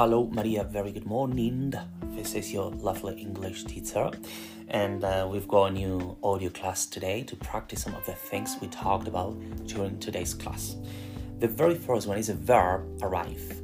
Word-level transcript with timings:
Hello, 0.00 0.30
Maria. 0.32 0.62
Very 0.62 0.92
good 0.92 1.06
morning. 1.06 1.74
This 2.14 2.36
is 2.36 2.52
your 2.52 2.70
lovely 2.70 3.20
English 3.20 3.64
teacher, 3.64 4.12
and 4.68 5.02
uh, 5.02 5.26
we've 5.28 5.48
got 5.48 5.64
a 5.64 5.70
new 5.72 6.16
audio 6.22 6.50
class 6.50 6.86
today 6.86 7.24
to 7.24 7.34
practice 7.34 7.82
some 7.82 7.96
of 7.96 8.06
the 8.06 8.12
things 8.12 8.56
we 8.60 8.68
talked 8.68 9.08
about 9.08 9.36
during 9.66 9.98
today's 9.98 10.34
class. 10.34 10.76
The 11.40 11.48
very 11.48 11.74
first 11.74 12.06
one 12.06 12.16
is 12.16 12.28
a 12.28 12.34
verb 12.34 13.02
arrive. 13.02 13.60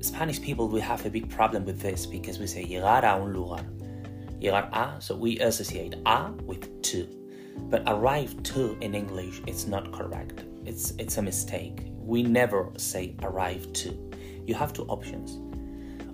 Spanish 0.00 0.40
people 0.40 0.66
we 0.66 0.80
have 0.80 1.04
a 1.04 1.10
big 1.10 1.28
problem 1.28 1.66
with 1.66 1.78
this 1.78 2.06
because 2.06 2.38
we 2.38 2.46
say 2.46 2.64
llegar 2.64 3.04
a 3.04 3.22
un 3.22 3.34
lugar. 3.34 3.62
Llegar 4.40 4.66
a, 4.72 4.98
so 4.98 5.14
we 5.14 5.40
associate 5.40 5.94
a 6.06 6.32
with 6.46 6.80
to. 6.84 7.06
But 7.68 7.82
arrive 7.86 8.42
to 8.44 8.78
in 8.80 8.94
English 8.94 9.42
it's 9.46 9.66
not 9.66 9.92
correct. 9.92 10.42
It's 10.64 10.92
it's 10.92 11.18
a 11.18 11.22
mistake. 11.22 11.82
We 11.98 12.22
never 12.22 12.70
say 12.78 13.14
arrive 13.22 13.70
to. 13.74 14.10
You 14.46 14.54
have 14.54 14.72
two 14.72 14.86
options. 14.86 15.49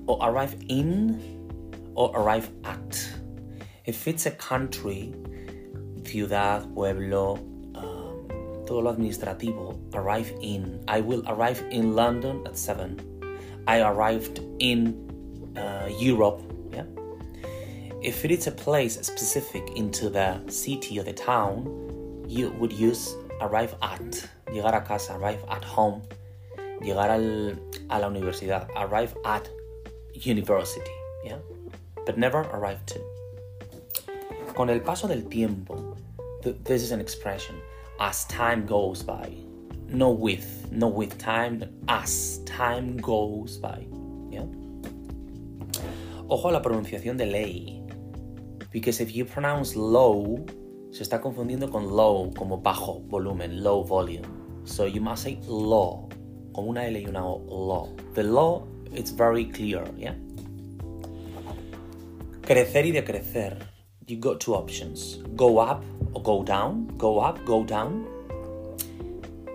Or 0.06 0.18
arrive 0.22 0.56
in 0.68 1.36
or 1.94 2.12
arrive 2.14 2.50
at. 2.64 3.08
If 3.84 4.06
it's 4.06 4.26
a 4.26 4.30
country, 4.32 5.14
ciudad, 6.04 6.72
pueblo, 6.74 7.34
um, 7.74 8.28
todo 8.66 8.80
lo 8.80 8.94
administrativo, 8.94 9.76
arrive 9.94 10.32
in. 10.40 10.82
I 10.88 11.00
will 11.00 11.22
arrive 11.26 11.62
in 11.70 11.94
London 11.94 12.46
at 12.46 12.56
7. 12.56 13.00
I 13.66 13.80
arrived 13.80 14.40
in 14.58 15.06
uh, 15.56 15.88
Europe. 15.98 16.40
Yeah. 16.72 16.84
If 18.02 18.24
it 18.24 18.30
is 18.30 18.46
a 18.46 18.52
place 18.52 19.00
specific 19.00 19.76
into 19.76 20.10
the 20.10 20.40
city 20.48 20.98
or 21.00 21.02
the 21.02 21.12
town, 21.12 21.66
you 22.28 22.50
would 22.58 22.72
use 22.72 23.14
arrive 23.40 23.74
at. 23.82 24.28
Llegar 24.52 24.74
a 24.74 24.80
casa, 24.80 25.14
arrive 25.16 25.42
at 25.50 25.64
home. 25.64 26.02
Llegar 26.80 27.10
al, 27.10 27.52
a 27.90 27.98
la 27.98 28.08
universidad, 28.08 28.68
arrive 28.76 29.14
at 29.24 29.48
university. 30.24 30.90
Yeah. 31.24 31.38
But 32.06 32.16
never 32.16 32.42
arrive 32.52 32.84
to. 32.86 33.00
Con 34.54 34.70
el 34.70 34.80
paso 34.80 35.08
del 35.08 35.22
tiempo, 35.28 35.96
th- 36.42 36.56
this 36.64 36.82
is 36.82 36.92
an 36.92 37.00
expression, 37.00 37.56
as 38.00 38.24
time 38.26 38.64
goes 38.64 39.02
by. 39.02 39.30
No 39.88 40.10
with, 40.10 40.70
no 40.70 40.88
with 40.88 41.18
time, 41.18 41.64
as 41.88 42.38
time 42.46 42.96
goes 42.96 43.58
by. 43.58 43.86
Yeah? 44.30 44.46
Ojo 46.28 46.48
a 46.48 46.52
la 46.52 46.62
pronunciación 46.62 47.16
de 47.16 47.26
ley. 47.26 47.82
Because 48.72 49.00
if 49.00 49.14
you 49.14 49.24
pronounce 49.24 49.76
low, 49.76 50.44
se 50.90 51.02
está 51.02 51.20
confundiendo 51.20 51.70
con 51.70 51.86
low, 51.94 52.32
como 52.36 52.58
bajo 52.58 53.00
volumen, 53.08 53.62
low 53.62 53.84
volume. 53.84 54.26
So 54.64 54.86
you 54.86 55.00
must 55.00 55.24
say 55.24 55.38
law, 55.46 56.08
como 56.52 56.70
una 56.70 56.86
L 56.86 56.98
y 56.98 57.06
una 57.06 57.24
O, 57.24 57.38
law. 57.48 57.94
The 58.14 58.24
law, 58.24 58.66
it's 58.96 59.10
very 59.10 59.44
clear, 59.44 59.84
yeah? 59.96 60.14
Crecer 62.42 62.84
y 62.84 62.92
decrecer. 62.92 63.56
You 64.06 64.18
got 64.18 64.40
two 64.40 64.54
options. 64.54 65.16
Go 65.34 65.58
up 65.58 65.84
or 66.14 66.22
go 66.22 66.42
down. 66.42 66.86
Go 66.96 67.18
up, 67.18 67.44
go 67.44 67.64
down. 67.64 68.06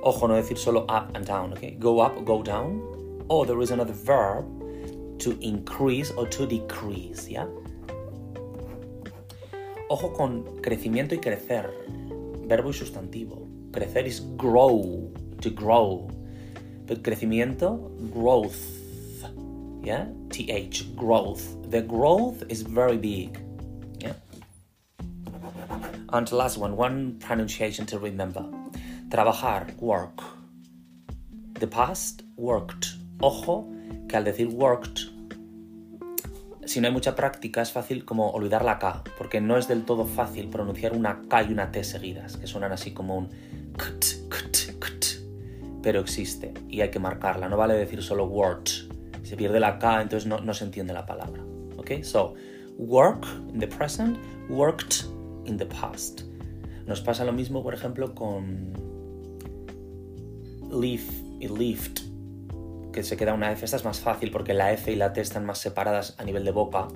Ojo, 0.03 0.27
no 0.27 0.33
decir 0.35 0.57
solo 0.57 0.85
up 0.87 1.15
and 1.15 1.25
down, 1.25 1.53
okay? 1.53 1.71
Go 1.79 1.99
up, 1.99 2.17
or 2.17 2.23
go 2.23 2.43
down. 2.43 2.81
Or 3.29 3.45
there 3.45 3.61
is 3.61 3.71
another 3.71 3.93
verb 3.93 4.45
to 5.19 5.37
increase 5.41 6.11
or 6.11 6.27
to 6.27 6.45
decrease, 6.47 7.29
yeah? 7.29 7.45
Ojo 9.89 10.09
con 10.09 10.43
crecimiento 10.61 11.13
y 11.13 11.19
crecer. 11.19 11.69
Verbo 12.47 12.69
y 12.69 12.73
sustantivo. 12.73 13.47
Crecer 13.71 14.05
is 14.05 14.21
grow, 14.35 15.11
to 15.39 15.49
grow. 15.49 16.09
But 16.87 17.03
crecimiento, 17.03 17.79
growth. 18.11 18.80
Yeah? 19.81 20.07
TH, 20.29 20.95
growth. 20.95 21.43
The 21.69 21.81
growth 21.81 22.43
is 22.49 22.61
very 22.61 22.97
big. 22.97 23.39
Yeah? 23.99 24.13
And 26.09 26.31
last 26.31 26.57
one, 26.57 26.75
one 26.75 27.17
pronunciation 27.19 27.85
to 27.87 27.99
remember. 27.99 28.45
Trabajar, 29.09 29.67
work. 29.79 30.21
The 31.59 31.67
past, 31.67 32.23
worked. 32.35 32.87
Ojo, 33.21 33.67
que 34.07 34.17
al 34.17 34.23
decir 34.23 34.49
worked, 34.49 35.11
si 36.65 36.79
no 36.79 36.87
hay 36.87 36.93
mucha 36.93 37.15
práctica 37.15 37.61
es 37.61 37.71
fácil 37.71 38.05
como 38.05 38.31
olvidar 38.31 38.63
la 38.63 38.79
K, 38.79 39.03
porque 39.17 39.41
no 39.41 39.57
es 39.57 39.67
del 39.67 39.83
todo 39.83 40.05
fácil 40.05 40.47
pronunciar 40.49 40.95
una 40.95 41.21
K 41.27 41.43
y 41.43 41.51
una 41.51 41.71
T 41.71 41.83
seguidas, 41.83 42.37
que 42.37 42.47
suenan 42.47 42.71
así 42.71 42.91
como 42.91 43.17
un 43.17 43.29
kt, 43.77 44.29
kt, 44.29 44.79
kt, 44.79 45.05
pero 45.81 45.99
existe 45.99 46.53
y 46.69 46.81
hay 46.81 46.89
que 46.89 46.99
marcarla, 46.99 47.49
no 47.49 47.57
vale 47.57 47.73
decir 47.73 48.01
solo 48.01 48.25
worked. 48.25 48.90
Se 49.31 49.37
pierde 49.37 49.61
la 49.61 49.79
K, 49.79 50.01
entonces 50.01 50.27
no, 50.27 50.41
no 50.41 50.53
se 50.53 50.65
entiende 50.65 50.91
la 50.91 51.05
palabra. 51.05 51.41
¿Ok? 51.77 52.03
So, 52.03 52.33
work 52.77 53.25
in 53.53 53.61
the 53.61 53.67
present, 53.67 54.17
worked 54.49 55.05
in 55.45 55.55
the 55.55 55.65
past. 55.65 56.23
Nos 56.85 56.99
pasa 56.99 57.23
lo 57.23 57.31
mismo, 57.31 57.63
por 57.63 57.73
ejemplo, 57.73 58.13
con 58.13 58.73
leaf 60.69 61.09
y 61.39 61.47
lift, 61.47 62.01
que 62.91 63.03
se 63.03 63.15
queda 63.15 63.33
una 63.33 63.53
F. 63.53 63.63
Esta 63.63 63.77
es 63.77 63.85
más 63.85 64.01
fácil 64.01 64.31
porque 64.31 64.53
la 64.53 64.73
F 64.73 64.91
y 64.91 64.97
la 64.97 65.13
T 65.13 65.21
están 65.21 65.45
más 65.45 65.59
separadas 65.59 66.13
a 66.19 66.25
nivel 66.25 66.43
de 66.43 66.51
boca, 66.51 66.89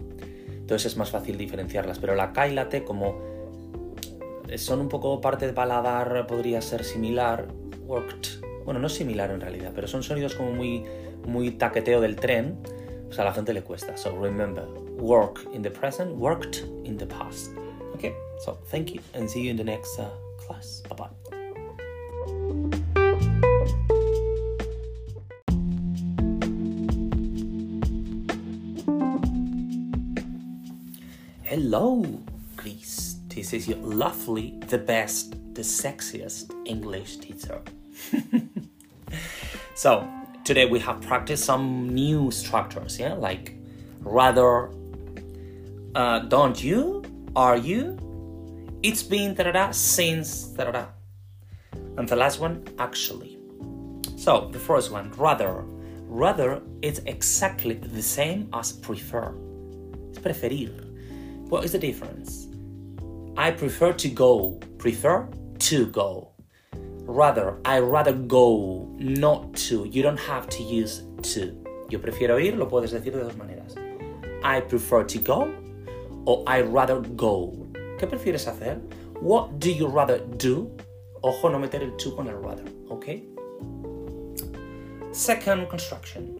entonces 0.49 0.91
es 0.91 0.97
más 0.97 1.11
fácil 1.11 1.37
diferenciarlas. 1.37 1.99
Pero 1.99 2.15
la 2.15 2.33
K 2.33 2.49
y 2.49 2.53
la 2.53 2.67
T, 2.67 2.83
como 2.83 3.17
son 4.57 4.81
un 4.81 4.89
poco 4.89 5.21
parte 5.21 5.47
de 5.47 5.53
paladar, 5.53 6.27
podría 6.27 6.61
ser 6.61 6.83
similar. 6.83 7.47
Worked. 7.85 8.43
Bueno, 8.65 8.81
no 8.81 8.89
similar 8.89 9.31
en 9.31 9.39
realidad, 9.39 9.71
pero 9.73 9.87
son 9.87 10.03
sonidos 10.03 10.35
como 10.35 10.51
muy, 10.51 10.83
muy 11.27 11.51
taqueteo 11.51 12.01
del 12.01 12.15
tren. 12.15 12.57
Pues 13.07 13.19
a 13.19 13.23
la 13.23 13.33
gente 13.33 13.53
le 13.53 13.61
cuesta. 13.61 13.97
So 13.97 14.15
remember, 14.15 14.65
work 14.97 15.45
in 15.53 15.61
the 15.61 15.71
present, 15.71 16.15
worked 16.15 16.63
in 16.83 16.97
the 16.97 17.05
past. 17.05 17.51
Okay, 17.95 18.13
so 18.39 18.57
thank 18.69 18.93
you 18.93 19.01
and 19.13 19.29
see 19.29 19.41
you 19.41 19.51
in 19.51 19.57
the 19.57 19.63
next 19.63 19.99
uh, 19.99 20.09
class. 20.45 20.81
Bye 20.89 20.95
bye. 20.95 21.09
Hello, 31.43 32.03
Greece. 32.57 33.15
This 33.29 33.53
is 33.53 33.67
your 33.67 33.77
lovely, 33.77 34.59
the 34.67 34.77
best, 34.77 35.35
the 35.53 35.61
sexiest 35.61 36.51
English 36.65 37.17
teacher. 37.17 37.61
so, 39.75 40.05
today 40.45 40.67
we 40.67 40.79
have 40.79 41.01
practiced 41.01 41.43
some 41.43 41.89
new 41.89 42.29
structures, 42.29 42.99
yeah, 42.99 43.13
like 43.13 43.57
rather, 44.01 44.69
uh, 45.95 46.19
don't 46.19 46.63
you, 46.63 47.03
are 47.35 47.57
you, 47.57 47.97
it's 48.83 49.01
been 49.01 49.33
da-da-da, 49.33 49.71
since 49.71 50.43
da-da-da. 50.43 50.85
And 51.97 52.07
the 52.07 52.15
last 52.15 52.39
one, 52.39 52.63
actually. 52.77 53.39
So, 54.15 54.49
the 54.51 54.59
first 54.59 54.91
one, 54.91 55.11
rather. 55.17 55.65
Rather, 56.07 56.61
it's 56.83 56.99
exactly 56.99 57.73
the 57.73 58.03
same 58.03 58.47
as 58.53 58.71
prefer. 58.71 59.35
It's 60.09 60.19
preferir. 60.19 60.71
What 61.49 61.65
is 61.65 61.71
the 61.71 61.79
difference? 61.79 62.47
I 63.35 63.49
prefer 63.51 63.93
to 63.93 64.09
go. 64.09 64.59
Prefer 64.77 65.27
to 65.59 65.87
go. 65.87 66.34
Rather, 67.07 67.55
I 67.63 67.79
rather 67.79 68.13
go, 68.13 68.87
not 68.97 69.53
to. 69.67 69.85
You 69.85 70.01
don't 70.01 70.19
have 70.19 70.47
to 70.49 70.63
use 70.63 71.03
to. 71.33 71.53
Yo 71.89 71.99
prefiero 71.99 72.39
ir, 72.39 72.57
lo 72.57 72.67
puedes 72.67 72.91
decir 72.91 73.13
de 73.13 73.23
dos 73.23 73.37
maneras. 73.37 73.75
I 74.43 74.61
prefer 74.61 75.03
to 75.03 75.19
go 75.19 75.47
o 76.25 76.43
I 76.47 76.61
rather 76.61 77.01
go. 77.15 77.53
¿Qué 77.97 78.07
prefieres 78.07 78.47
hacer? 78.47 78.79
What 79.21 79.59
do 79.59 79.69
you 79.69 79.87
rather 79.87 80.19
do? 80.37 80.69
Ojo, 81.21 81.49
no 81.49 81.59
meter 81.59 81.83
el 81.83 81.95
to 81.97 82.15
con 82.15 82.27
el 82.27 82.41
rather, 82.41 82.65
¿ok? 82.89 83.05
Second 85.11 85.67
construction. 85.67 86.39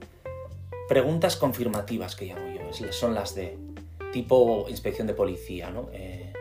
Preguntas 0.90 1.38
confirmativas 1.38 2.16
que 2.16 2.26
llamo 2.26 2.48
yo. 2.54 2.92
Son 2.92 3.14
las 3.14 3.34
de 3.36 3.58
tipo 4.12 4.66
inspección 4.70 5.08
de 5.08 5.14
policía, 5.14 5.70
¿no? 5.70 5.90
Eh, 5.94 6.34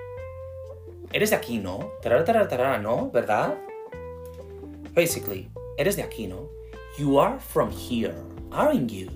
eres 1.13 1.31
de 1.31 1.37
aquí, 1.37 1.59
¿no? 1.59 1.93
Tarara, 2.03 2.25
tarara, 2.25 2.49
tarara, 2.49 2.79
¿no? 2.79 3.11
¿Verdad? 3.11 3.55
Basically, 4.95 5.51
eres 5.77 5.97
de 5.97 6.05
aquí, 6.05 6.29
¿no? 6.29 6.49
You 6.97 7.19
are 7.19 7.41
from 7.41 7.71
here, 7.73 8.15
aren't 8.53 8.93
you? 8.93 9.11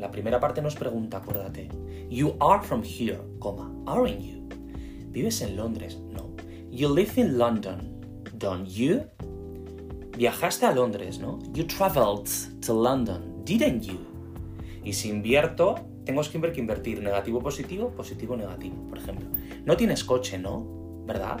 La 0.00 0.10
primera 0.10 0.40
parte 0.40 0.60
no 0.60 0.66
es 0.66 0.74
pregunta, 0.74 1.18
acuérdate. 1.18 1.68
You 2.10 2.34
are 2.40 2.60
from 2.60 2.82
here, 2.82 3.20
coma, 3.38 3.70
aren't 3.86 4.20
you? 4.20 4.48
¿Vives 5.12 5.40
en 5.42 5.56
Londres? 5.56 5.96
No. 6.10 6.34
You 6.72 6.88
live 6.88 7.16
in 7.20 7.38
London, 7.38 8.00
don't 8.36 8.66
you? 8.66 9.04
Viajaste 10.16 10.66
a 10.66 10.72
Londres, 10.72 11.20
¿no? 11.20 11.38
You 11.54 11.64
traveled 11.68 12.28
to 12.66 12.72
London, 12.74 13.44
didn't 13.44 13.82
you? 13.82 14.00
Y 14.84 14.92
si 14.92 15.08
invierto, 15.08 15.76
tengo 16.04 16.22
que 16.22 16.60
invertir 16.60 17.00
negativo, 17.00 17.40
positivo, 17.40 17.90
positivo, 17.90 18.36
negativo, 18.36 18.74
por 18.88 18.98
ejemplo. 18.98 19.28
No 19.64 19.76
tienes 19.76 20.02
coche, 20.02 20.36
¿no? 20.36 20.66
¿Verdad? 21.06 21.40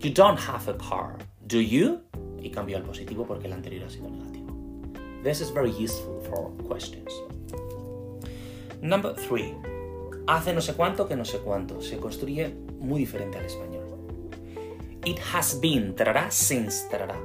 You 0.00 0.12
don't 0.12 0.38
have 0.38 0.68
a 0.68 0.76
car, 0.76 1.16
do 1.46 1.62
you? 1.62 2.02
Y 2.46 2.50
cambio 2.50 2.76
al 2.76 2.84
positivo 2.84 3.26
porque 3.26 3.48
el 3.48 3.54
anterior 3.54 3.86
ha 3.86 3.90
sido 3.90 4.08
negativo. 4.08 4.46
This 5.24 5.40
is 5.40 5.52
very 5.52 5.70
useful 5.70 6.20
for 6.22 6.52
questions. 6.68 7.12
Number 8.80 9.16
three. 9.16 9.52
Hace 10.28 10.54
no 10.54 10.60
sé 10.60 10.74
cuánto 10.74 11.08
que 11.08 11.16
no 11.16 11.24
sé 11.24 11.38
cuánto. 11.38 11.82
Se 11.82 11.98
construye 11.98 12.54
muy 12.78 13.00
diferente 13.00 13.38
al 13.38 13.46
español. 13.46 13.82
It 15.04 15.18
has 15.34 15.60
been, 15.60 15.96
tarará, 15.96 16.30
since, 16.30 16.88
tarará. 16.88 17.18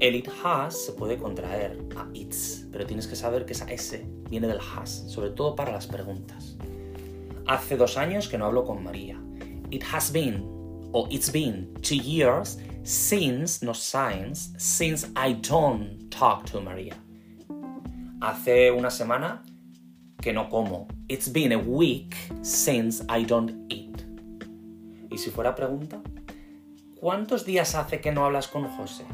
El 0.00 0.16
it 0.16 0.28
has 0.42 0.86
se 0.86 0.92
puede 0.94 1.16
contraer 1.18 1.78
a 1.96 2.08
its, 2.12 2.66
pero 2.72 2.84
tienes 2.84 3.06
que 3.06 3.14
saber 3.14 3.44
que 3.46 3.52
esa 3.52 3.70
S 3.70 4.04
viene 4.28 4.48
del 4.48 4.58
has, 4.58 5.04
sobre 5.08 5.30
todo 5.30 5.54
para 5.54 5.70
las 5.70 5.86
preguntas. 5.86 6.56
Hace 7.46 7.76
dos 7.76 7.96
años 7.96 8.28
que 8.28 8.38
no 8.38 8.46
hablo 8.46 8.64
con 8.64 8.82
María. 8.82 9.20
It 9.70 9.84
has 9.92 10.10
been, 10.10 10.42
o 10.90 11.06
it's 11.12 11.30
been, 11.30 11.72
two 11.80 11.94
years 11.94 12.58
since, 12.84 13.62
no 13.62 13.72
since, 13.72 14.52
since 14.58 15.06
I 15.16 15.34
don't 15.34 16.10
talk 16.10 16.44
to 16.50 16.60
Maria. 16.60 16.94
Hace 18.20 18.70
una 18.70 18.90
semana 18.90 19.42
que 20.20 20.32
no 20.32 20.48
como. 20.48 20.88
It's 21.08 21.28
been 21.28 21.52
a 21.52 21.58
week 21.58 22.16
since 22.42 23.04
I 23.08 23.24
don't 23.24 23.52
eat. 23.68 24.02
Y 25.10 25.18
si 25.18 25.30
fuera 25.30 25.54
pregunta, 25.54 26.00
¿cuántos 27.00 27.44
días 27.44 27.74
hace 27.74 28.00
que 28.00 28.12
no 28.12 28.24
hablas 28.24 28.48
con 28.48 28.64
José? 28.64 29.04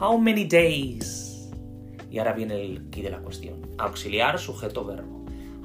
How 0.00 0.18
many 0.18 0.44
days? 0.44 1.50
Y 2.10 2.18
ahora 2.18 2.32
viene 2.32 2.60
el 2.60 2.90
key 2.90 3.02
de 3.02 3.10
la 3.10 3.18
cuestión. 3.18 3.60
Auxiliar, 3.78 4.38
sujeto, 4.38 4.84
verbo. 4.84 5.24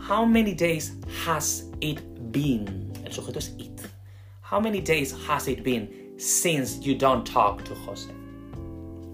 How 0.10 0.26
many 0.26 0.54
days 0.54 0.98
has 1.26 1.72
it 1.80 2.02
been? 2.32 2.92
El 3.04 3.12
sujeto 3.12 3.40
es 3.40 3.56
it. 3.58 3.82
How 4.52 4.60
many 4.60 4.82
days 4.82 5.16
has 5.28 5.48
it 5.48 5.64
been 5.64 6.05
since 6.18 6.80
you 6.86 6.96
don't 6.96 7.26
talk 7.26 7.64
to 7.66 7.76
Jose? 7.76 8.12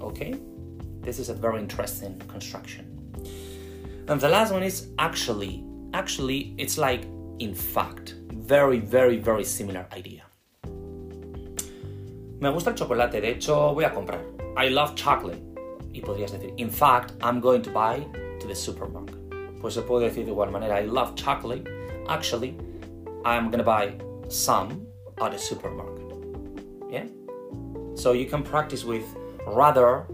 Okay? 0.01 0.35
This 1.01 1.19
is 1.19 1.29
a 1.29 1.33
very 1.33 1.59
interesting 1.59 2.19
construction. 2.27 2.85
And 4.07 4.19
the 4.19 4.29
last 4.29 4.51
one 4.51 4.63
is 4.63 4.87
actually. 4.99 5.63
Actually, 5.93 6.53
it's 6.57 6.77
like 6.77 7.05
in 7.39 7.53
fact. 7.53 8.15
Very, 8.31 8.79
very, 8.79 9.17
very 9.17 9.43
similar 9.43 9.85
idea. 9.93 10.23
Me 12.41 12.51
gusta 12.51 12.71
el 12.71 12.75
chocolate, 12.75 13.21
de 13.21 13.35
hecho 13.35 13.73
voy 13.73 13.83
a 13.83 13.89
comprar. 13.91 14.19
I 14.57 14.69
love 14.69 14.95
chocolate. 14.95 15.41
Y 15.93 16.01
podrías 16.01 16.31
decir, 16.31 16.53
in 16.57 16.69
fact, 16.69 17.13
I'm 17.21 17.39
going 17.39 17.61
to 17.61 17.69
buy 17.69 18.05
to 18.39 18.47
the 18.47 18.55
supermarket. 18.55 19.15
Pues 19.59 19.75
se 19.75 19.81
puede 19.81 20.09
decir 20.09 20.25
de 20.25 20.31
igual 20.31 20.51
manera, 20.51 20.81
I 20.81 20.85
love 20.85 21.15
chocolate. 21.15 21.67
Actually, 22.07 22.55
I'm 23.23 23.51
going 23.51 23.59
to 23.59 23.63
buy 23.63 23.93
some 24.27 24.87
at 25.21 25.31
the 25.31 25.37
supermarket. 25.37 26.00
Yeah? 26.91 27.05
So 27.95 28.11
you 28.11 28.25
can 28.25 28.43
practice 28.43 28.83
with 28.83 29.05
rather, 29.47 30.05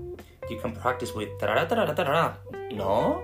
you 0.49 0.59
can 0.59 0.73
practice 0.73 1.13
with 1.13 1.29
tarara. 1.39 2.37
No? 2.71 3.21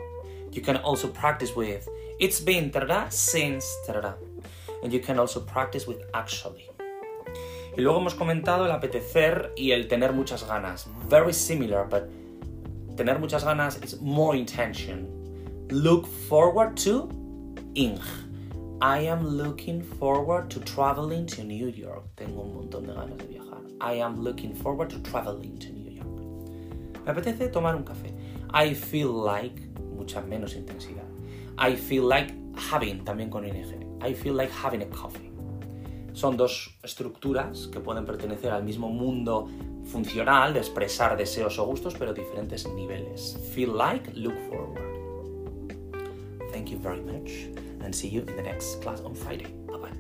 You 0.52 0.62
can 0.62 0.78
also 0.78 1.08
practice 1.08 1.56
with 1.56 1.88
it's 2.20 2.40
been 2.40 2.72
since 3.10 3.66
tarara. 3.88 4.16
And 4.84 4.92
you 4.92 5.00
can 5.00 5.20
also 5.20 5.40
practice 5.40 5.88
with 5.88 6.02
actually. 6.14 6.70
Y 7.76 7.82
luego 7.82 8.00
hemos 8.00 8.16
comentado 8.16 8.66
el 8.66 8.72
apetecer 8.72 9.52
y 9.56 9.72
el 9.72 9.88
tener 9.88 10.14
muchas 10.14 10.44
ganas. 10.48 10.88
Very 11.08 11.34
similar, 11.34 11.86
but 11.86 12.10
tener 12.96 13.20
muchas 13.20 13.44
ganas 13.44 13.84
is 13.84 14.00
more 14.02 14.36
intention. 14.36 15.08
Look 15.70 16.06
forward 16.06 16.76
to 16.78 17.10
ing. 17.76 18.00
I 18.84 19.08
am 19.08 19.26
looking 19.26 19.82
forward 19.82 20.50
to 20.50 20.60
traveling 20.60 21.26
to 21.28 21.44
New 21.46 21.70
York. 21.70 22.04
Tengo 22.18 22.42
un 22.42 22.54
montón 22.54 22.86
de 22.86 22.92
ganas 22.94 23.18
de 23.18 23.28
viajar. 23.28 23.62
I 23.80 24.02
am 24.02 24.22
looking 24.22 24.54
forward 24.54 24.90
to 24.90 25.00
traveling 25.00 25.58
to 25.60 25.72
New 25.72 25.90
York. 25.90 27.06
Me 27.06 27.14
apetece 27.14 27.50
tomar 27.50 27.78
un 27.78 27.86
café. 27.86 28.14
I 28.54 28.74
feel 28.74 29.14
like, 29.14 29.58
mucha 29.96 30.22
menos 30.22 30.58
intensidad. 30.58 31.08
I 31.58 31.78
feel 31.78 32.04
like 32.04 32.34
having, 32.58 33.06
también 33.06 33.32
con 33.32 33.46
ing. 33.46 33.56
I 34.02 34.14
feel 34.14 34.34
like 34.34 34.52
having 34.52 34.82
a 34.82 34.88
coffee. 34.88 35.32
Son 36.12 36.36
dos 36.36 36.78
estructuras 36.84 37.68
que 37.68 37.80
pueden 37.80 38.04
pertenecer 38.04 38.52
al 38.52 38.66
mismo 38.66 38.90
mundo 38.90 39.48
funcional 39.86 40.54
de 40.54 40.60
expresar 40.60 41.16
deseos 41.16 41.58
o 41.58 41.66
gustos, 41.66 41.96
pero 41.98 42.14
diferentes 42.14 42.68
niveles. 42.68 43.40
Feel 43.56 43.78
like, 43.78 44.12
look 44.14 44.36
forward. 44.50 44.84
Thank 46.52 46.70
you 46.70 46.78
very 46.80 47.02
much 47.02 47.63
and 47.84 47.94
see 47.94 48.08
you 48.08 48.22
in 48.22 48.36
the 48.36 48.42
next 48.42 48.82
class 48.82 49.02
on 49.02 49.14
Friday. 49.14 49.48
Bye 49.68 49.78
bye. 49.78 49.92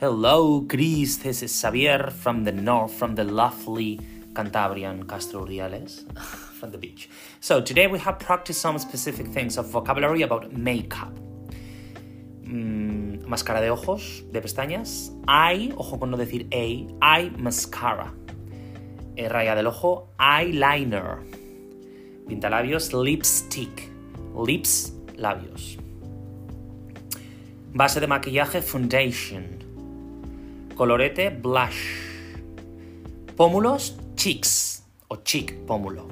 Hello, 0.00 0.62
Chris. 0.62 1.18
This 1.18 1.42
is 1.42 1.54
Xavier 1.54 2.10
from 2.10 2.44
the 2.44 2.52
north, 2.52 2.94
from 2.94 3.14
the 3.14 3.24
lovely 3.24 4.00
Cantabrian 4.32 5.06
Castro 5.06 5.44
Urdiales, 5.44 6.10
from 6.58 6.70
the 6.70 6.78
beach. 6.78 7.10
So 7.40 7.60
today 7.60 7.86
we 7.86 7.98
have 7.98 8.18
practiced 8.18 8.62
some 8.62 8.78
specific 8.78 9.26
things 9.28 9.58
of 9.58 9.68
vocabulary 9.68 10.22
about 10.22 10.52
makeup. 10.52 11.14
Mm, 12.44 12.89
máscara 13.30 13.60
de 13.60 13.70
ojos, 13.70 14.24
de 14.30 14.42
pestañas. 14.42 15.12
Eye, 15.26 15.72
ojo 15.76 15.98
con 15.98 16.10
no 16.10 16.16
decir 16.16 16.48
a, 16.52 17.18
eye 17.18 17.30
mascara. 17.38 18.12
Eh, 19.16 19.28
raya 19.28 19.54
del 19.54 19.68
ojo, 19.68 20.10
eyeliner. 20.18 21.18
Pintalabios, 22.28 22.92
lipstick. 22.92 23.90
Lips, 24.46 24.94
labios. 25.16 25.78
Base 27.72 28.00
de 28.00 28.06
maquillaje, 28.06 28.62
foundation. 28.62 29.44
Colorete, 30.74 31.30
blush. 31.30 32.10
Pómulos, 33.36 33.96
cheeks 34.16 34.84
o 35.08 35.16
cheek, 35.16 35.54
pómulo. 35.66 36.08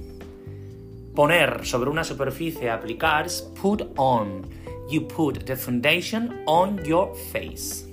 Poner 1.14 1.66
sobre 1.66 1.90
una 1.90 2.04
superficie, 2.04 2.70
aplicar, 2.70 3.26
put 3.60 3.82
on. 3.96 4.42
You 4.88 5.02
put 5.02 5.44
the 5.44 5.54
foundation 5.54 6.42
on 6.46 6.82
your 6.84 7.14
face. 7.14 7.84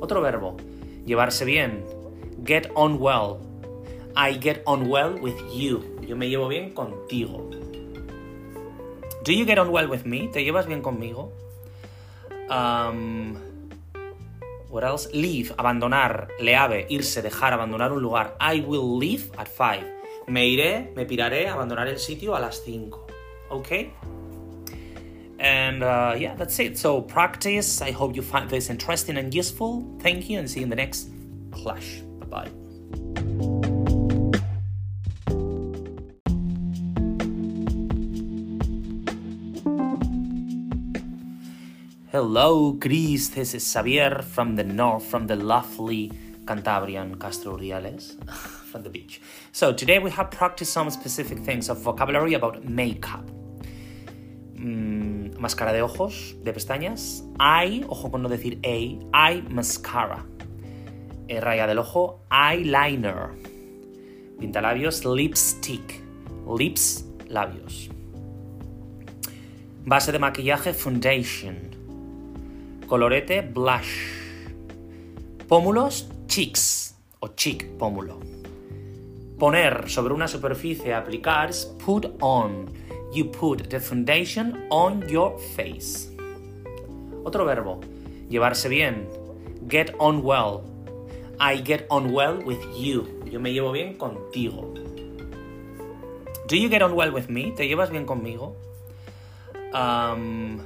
Otro 0.00 0.20
verbo, 0.20 0.56
llevarse 1.06 1.46
bien. 1.46 1.82
Get 2.44 2.70
on 2.76 2.98
well. 2.98 3.40
I 4.14 4.34
get 4.34 4.62
on 4.66 4.88
well 4.88 5.18
with 5.18 5.40
you. 5.50 5.82
Yo 6.06 6.14
me 6.14 6.28
llevo 6.28 6.48
bien 6.48 6.74
contigo. 6.74 7.48
Do 9.24 9.32
you 9.32 9.46
get 9.46 9.58
on 9.58 9.70
well 9.70 9.88
with 9.88 10.04
me? 10.04 10.28
¿Te 10.28 10.44
llevas 10.44 10.66
bien 10.66 10.82
conmigo? 10.82 11.32
Um, 12.50 13.36
what 14.68 14.84
else? 14.84 15.08
Leave, 15.12 15.54
abandonar, 15.56 16.28
leave, 16.38 16.86
irse, 16.90 17.22
dejar, 17.22 17.54
abandonar 17.54 17.92
un 17.92 18.02
lugar. 18.02 18.36
I 18.40 18.60
will 18.60 18.98
leave 18.98 19.30
at 19.38 19.48
5. 19.48 19.84
Me 20.26 20.46
iré, 20.46 20.92
me 20.94 21.06
piraré, 21.06 21.48
abandonar 21.48 21.88
el 21.88 21.98
sitio 21.98 22.36
a 22.36 22.40
las 22.40 22.62
5. 22.62 23.06
Okay? 23.50 23.92
And 25.38 25.82
uh, 25.82 26.16
yeah, 26.18 26.34
that's 26.34 26.58
it. 26.58 26.78
So 26.78 27.00
practice. 27.00 27.80
I 27.80 27.92
hope 27.92 28.16
you 28.16 28.22
find 28.22 28.50
this 28.50 28.70
interesting 28.70 29.16
and 29.16 29.32
useful. 29.34 29.86
Thank 30.00 30.28
you 30.28 30.38
and 30.38 30.50
see 30.50 30.60
you 30.60 30.64
in 30.64 30.70
the 30.70 30.76
next 30.76 31.10
clash. 31.52 32.00
Bye 32.20 32.26
bye. 32.26 32.50
Hello, 42.10 42.72
Chris. 42.80 43.28
This 43.28 43.54
is 43.54 43.70
Xavier 43.70 44.22
from 44.22 44.56
the 44.56 44.64
north, 44.64 45.04
from 45.04 45.26
the 45.26 45.36
lovely 45.36 46.10
Cantabrian 46.46 47.20
Castro 47.20 47.56
Urdiales, 47.56 48.16
from 48.72 48.82
the 48.82 48.88
beach. 48.88 49.20
So 49.52 49.72
today 49.74 49.98
we 49.98 50.10
have 50.12 50.30
practiced 50.30 50.72
some 50.72 50.88
specific 50.88 51.38
things 51.40 51.68
of 51.68 51.78
vocabulary 51.82 52.34
about 52.34 52.64
makeup. 52.64 53.30
Mm, 54.54 54.87
máscara 55.38 55.72
de 55.72 55.82
ojos, 55.82 56.36
de 56.42 56.52
pestañas. 56.52 57.24
Eye, 57.38 57.84
ojo 57.88 58.10
con 58.10 58.22
no 58.22 58.28
decir 58.28 58.58
a, 58.64 59.30
eye 59.30 59.42
mascara. 59.50 60.24
Eh, 61.28 61.40
raya 61.40 61.66
del 61.66 61.78
ojo, 61.78 62.20
eyeliner. 62.30 63.30
Pintalabios, 64.38 65.04
lipstick. 65.04 66.02
Lips, 66.56 67.04
labios. 67.28 67.90
Base 69.84 70.12
de 70.12 70.18
maquillaje, 70.18 70.72
foundation. 70.72 71.56
Colorete, 72.86 73.42
blush. 73.42 74.18
Pómulos, 75.46 76.10
cheeks 76.26 76.96
o 77.20 77.28
cheek, 77.28 77.76
pómulo. 77.78 78.20
Poner 79.38 79.88
sobre 79.88 80.14
una 80.14 80.28
superficie, 80.28 80.94
aplicar, 80.94 81.50
put 81.84 82.06
on. 82.20 82.66
You 83.12 83.24
put 83.26 83.70
the 83.70 83.80
foundation 83.80 84.66
on 84.70 85.08
your 85.08 85.38
face. 85.56 86.10
Otro 87.24 87.44
verbo, 87.44 87.80
llevarse 88.28 88.68
bien. 88.68 89.08
Get 89.66 89.94
on 89.98 90.22
well. 90.22 90.62
I 91.40 91.56
get 91.56 91.86
on 91.90 92.12
well 92.12 92.38
with 92.44 92.62
you. 92.76 93.22
Yo 93.30 93.40
me 93.40 93.52
llevo 93.52 93.72
bien 93.72 93.96
contigo. 93.96 94.74
Do 96.48 96.56
you 96.56 96.68
get 96.68 96.82
on 96.82 96.94
well 96.94 97.12
with 97.12 97.28
me? 97.28 97.52
¿Te 97.52 97.68
llevas 97.68 97.90
bien 97.90 98.06
conmigo? 98.06 98.56
Um, 99.72 100.60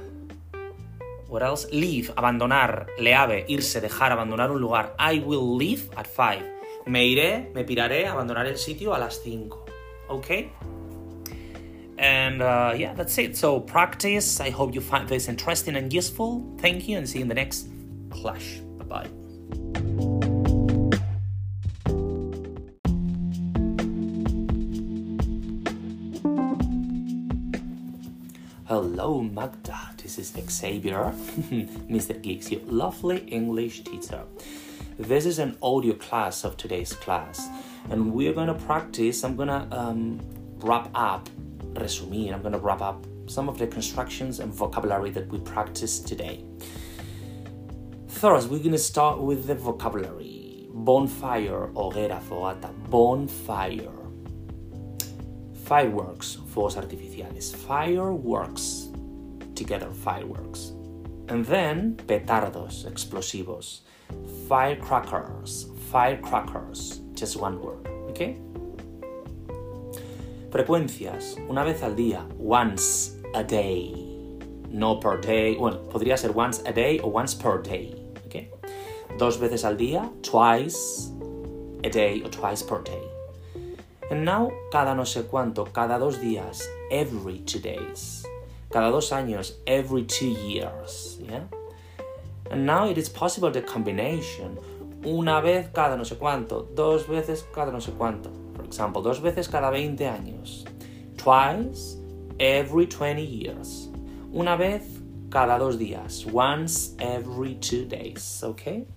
What 1.33 1.41
else? 1.41 1.67
Leave, 1.71 2.13
abandonar, 2.15 2.85
leave, 2.99 3.45
irse, 3.47 3.81
dejar, 3.81 4.11
abandonar 4.11 4.51
un 4.51 4.61
lugar. 4.61 4.95
I 4.99 5.17
will 5.17 5.57
leave 5.57 5.89
at 5.95 6.05
5. 6.05 6.43
Me 6.85 7.05
iré, 7.07 7.49
me 7.55 7.63
piraré, 7.63 8.05
abandonaré 8.05 8.51
el 8.51 8.59
sitio 8.59 8.93
a 8.93 8.99
las 8.99 9.19
5. 9.23 9.65
Okay? 10.09 10.51
And 11.97 12.41
uh, 12.41 12.73
yeah, 12.75 12.93
that's 12.93 13.17
it. 13.17 13.37
So 13.37 13.59
practice. 13.59 14.39
I 14.39 14.49
hope 14.49 14.73
you 14.73 14.81
find 14.81 15.07
this 15.07 15.27
interesting 15.27 15.75
and 15.75 15.93
useful. 15.93 16.43
Thank 16.59 16.87
you 16.87 16.97
and 16.97 17.07
see 17.07 17.19
you 17.19 17.23
in 17.23 17.29
the 17.29 17.35
next 17.35 17.67
clash. 18.09 18.59
Bye 18.77 18.85
bye. 18.85 19.09
Hello, 28.65 29.21
Magda. 29.21 29.77
This 30.01 30.17
is 30.17 30.33
Xavier, 30.49 31.13
Mr. 31.87 32.19
Geeks, 32.19 32.51
your 32.51 32.61
lovely 32.61 33.19
English 33.27 33.83
teacher. 33.83 34.23
This 34.97 35.25
is 35.25 35.37
an 35.37 35.55
audio 35.61 35.93
class 35.93 36.43
of 36.43 36.57
today's 36.57 36.93
class, 36.93 37.49
and 37.89 38.13
we're 38.13 38.33
gonna 38.33 38.53
practice. 38.53 39.23
I'm 39.23 39.35
gonna 39.35 39.67
um, 39.71 40.19
wrap 40.57 40.89
up, 40.95 41.29
resumir. 41.73 42.33
I'm 42.33 42.41
gonna 42.41 42.57
wrap 42.57 42.81
up 42.81 43.05
some 43.27 43.49
of 43.49 43.57
the 43.57 43.67
constructions 43.67 44.39
and 44.39 44.53
vocabulary 44.53 45.11
that 45.11 45.27
we 45.29 45.39
practiced 45.39 46.07
today. 46.07 46.43
First, 48.07 48.49
we're 48.49 48.63
gonna 48.63 48.77
start 48.77 49.19
with 49.19 49.47
the 49.47 49.55
vocabulary. 49.55 50.67
Bonfire, 50.73 51.69
hoguera, 51.73 52.21
fogata. 52.21 52.71
Bonfire. 52.89 53.91
Fireworks, 55.65 56.37
fuegos 56.53 56.75
artificiales. 56.75 57.55
Fireworks, 57.55 58.89
together, 59.55 59.91
fireworks. 59.91 60.73
And 61.29 61.45
then, 61.45 61.95
petardos, 62.07 62.85
explosivos. 62.85 63.81
Firecrackers, 64.47 65.67
firecrackers, 65.91 66.99
just 67.13 67.37
one 67.37 67.59
word, 67.61 67.87
¿ok? 68.09 68.35
Frecuencias, 70.53 71.35
una 71.49 71.63
vez 71.63 71.81
al 71.81 71.95
día, 71.95 72.27
once 72.37 73.19
a 73.33 73.41
day. 73.41 73.91
No 74.69 74.99
per 74.99 75.19
day, 75.19 75.55
bueno, 75.55 75.79
podría 75.89 76.15
ser 76.15 76.29
once 76.35 76.61
a 76.67 76.71
day 76.71 76.99
o 76.99 77.07
once 77.07 77.33
per 77.35 77.63
day, 77.63 77.95
¿ok? 78.27 79.17
Dos 79.17 79.39
veces 79.39 79.65
al 79.65 79.77
día, 79.77 80.11
twice 80.21 81.09
a 81.83 81.89
day 81.89 82.21
or 82.21 82.29
twice 82.29 82.61
per 82.61 82.83
day. 82.83 83.01
And 84.11 84.25
now, 84.25 84.51
cada 84.71 84.93
no 84.93 85.05
sé 85.05 85.23
cuánto, 85.23 85.73
cada 85.73 85.97
dos 85.97 86.21
días, 86.21 86.61
every 86.91 87.39
two 87.39 87.59
days. 87.59 88.23
Cada 88.71 88.91
dos 88.91 89.11
años, 89.11 89.55
every 89.65 90.03
two 90.03 90.27
years, 90.27 91.17
yeah? 91.27 91.47
And 92.51 92.67
now 92.67 92.87
it 92.87 92.99
is 92.99 93.09
possible 93.09 93.49
the 93.49 93.63
combination, 93.63 94.59
una 95.03 95.41
vez 95.41 95.69
cada 95.73 95.97
no 95.97 96.03
sé 96.03 96.15
cuánto, 96.19 96.67
dos 96.75 97.07
veces 97.07 97.43
cada 97.51 97.71
no 97.71 97.79
sé 97.79 97.91
cuánto. 97.97 98.42
Example, 98.73 99.03
dos 99.03 99.21
veces 99.21 99.47
cada 99.47 99.69
20 99.69 100.07
años. 100.07 100.65
Twice 101.15 101.95
every 102.39 102.87
20 102.87 103.21
years. 103.21 103.87
Una 104.33 104.55
vez 104.55 104.81
cada 105.29 105.59
dos 105.59 105.77
días. 105.77 106.25
Once 106.25 106.95
every 106.97 107.53
two 107.59 107.85
days, 107.85 108.41
okay? 108.43 108.87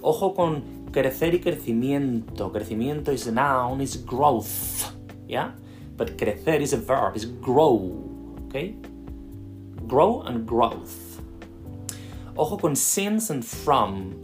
Ojo 0.00 0.32
con 0.32 0.86
crecer 0.90 1.34
y 1.34 1.40
crecimiento. 1.40 2.50
Crecimiento 2.50 3.12
is 3.12 3.26
a 3.26 3.32
noun, 3.32 3.82
is 3.82 4.02
growth. 4.02 4.94
Yeah? 5.28 5.52
But 5.98 6.16
crecer 6.16 6.62
is 6.62 6.72
a 6.72 6.78
verb, 6.78 7.16
is 7.16 7.26
grow. 7.26 8.02
Okay? 8.46 8.76
Grow 9.86 10.22
and 10.22 10.46
growth. 10.46 11.20
Ojo 12.34 12.56
con 12.56 12.76
since 12.76 13.28
and 13.28 13.44
from. 13.44 14.22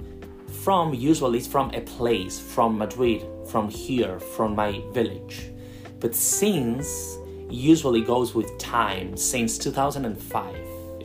From 0.61 0.95
usually 0.95 1.39
is 1.39 1.47
from 1.47 1.71
a 1.75 1.81
place, 1.81 2.39
from 2.39 2.79
Madrid, 2.79 3.25
from 3.49 3.69
here, 3.69 4.21
from 4.21 4.55
my 4.55 4.81
village. 4.93 5.51
But 5.99 6.15
since 6.15 7.19
usually 7.51 8.03
goes 8.03 8.35
with 8.35 8.57
time, 8.59 9.17
since 9.17 9.59
2005. 9.59 10.55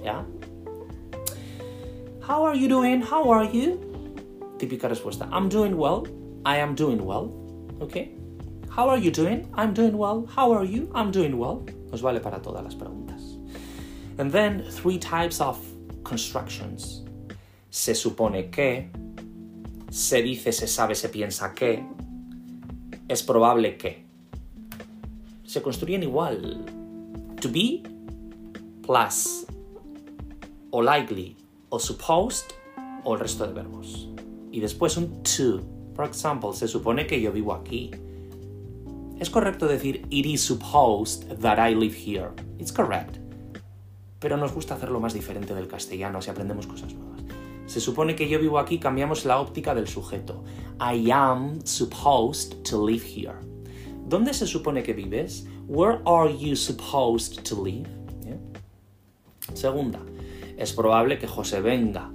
Yeah? 0.03 0.23
How 2.21 2.43
are 2.43 2.55
you 2.55 2.67
doing? 2.67 3.01
How 3.01 3.29
are 3.29 3.45
you? 3.45 3.83
Respuesta. 4.59 5.27
I'm 5.31 5.49
doing 5.49 5.77
well. 5.77 6.07
I 6.45 6.57
am 6.57 6.75
doing 6.75 7.03
well. 7.05 7.33
Okay? 7.81 8.11
How 8.69 8.89
are 8.89 8.97
you 8.97 9.11
doing? 9.11 9.49
I'm 9.53 9.73
doing 9.73 9.97
well. 9.97 10.25
How 10.25 10.51
are 10.51 10.63
you? 10.63 10.91
I'm 10.93 11.11
doing 11.11 11.37
well. 11.37 11.65
Nos 11.91 12.01
vale 12.01 12.19
para 12.19 12.39
todas 12.39 12.63
las 12.63 12.75
preguntas. 12.75 13.37
And 14.17 14.31
then 14.31 14.63
three 14.69 14.97
types 14.97 15.41
of 15.41 15.59
constructions. 16.03 17.03
Se 17.69 17.93
supone 17.93 18.51
que, 18.51 18.89
se 19.89 20.21
dice, 20.21 20.51
se 20.51 20.67
sabe, 20.67 20.95
se 20.95 21.09
piensa 21.09 21.53
que, 21.53 21.85
es 23.07 23.23
probable 23.23 23.77
que. 23.77 24.05
Se 25.45 25.61
construyen 25.61 26.03
igual. 26.03 26.65
To 27.41 27.49
be 27.49 27.83
plus 28.81 29.45
o 30.71 30.81
likely 30.81 31.37
o 31.69 31.79
supposed 31.79 32.45
o 33.03 33.13
el 33.13 33.19
resto 33.19 33.47
de 33.47 33.53
verbos. 33.53 34.09
Y 34.51 34.59
después 34.59 34.97
un 34.97 35.23
to. 35.23 35.61
For 35.95 36.05
example, 36.05 36.53
se 36.53 36.67
supone 36.67 37.07
que 37.07 37.21
yo 37.21 37.31
vivo 37.31 37.53
aquí. 37.53 37.91
Es 39.19 39.29
correcto 39.29 39.67
decir 39.67 40.05
it 40.09 40.25
is 40.25 40.41
supposed 40.41 41.39
that 41.39 41.57
I 41.57 41.73
live 41.73 41.95
here. 41.95 42.29
It's 42.59 42.71
correct. 42.71 43.17
Pero 44.19 44.37
nos 44.37 44.53
gusta 44.53 44.75
hacerlo 44.75 44.99
más 44.99 45.13
diferente 45.13 45.55
del 45.55 45.67
castellano 45.67 46.21
si 46.21 46.29
aprendemos 46.29 46.67
cosas 46.67 46.93
nuevas. 46.93 47.06
Se 47.77 47.81
supone 47.81 48.15
que 48.15 48.27
yo 48.27 48.39
vivo 48.39 48.57
aquí, 48.57 48.79
cambiamos 48.79 49.23
la 49.23 49.39
óptica 49.39 49.75
del 49.75 49.87
sujeto. 49.87 50.43
I 50.79 51.11
am 51.11 51.63
supposed 51.63 52.63
to 52.67 52.83
live 52.83 53.03
here. 53.05 53.35
¿Dónde 54.07 54.33
se 54.33 54.47
supone 54.47 54.81
que 54.81 54.93
vives? 54.93 55.45
Where 55.67 55.99
are 56.07 56.35
you 56.35 56.55
supposed 56.55 57.43
to 57.43 57.63
live? 57.63 57.87
Yeah. 58.25 58.39
Segunda, 59.53 59.99
es 60.57 60.73
probable 60.73 61.19
que 61.19 61.27
José 61.27 61.61
venga. 61.61 62.11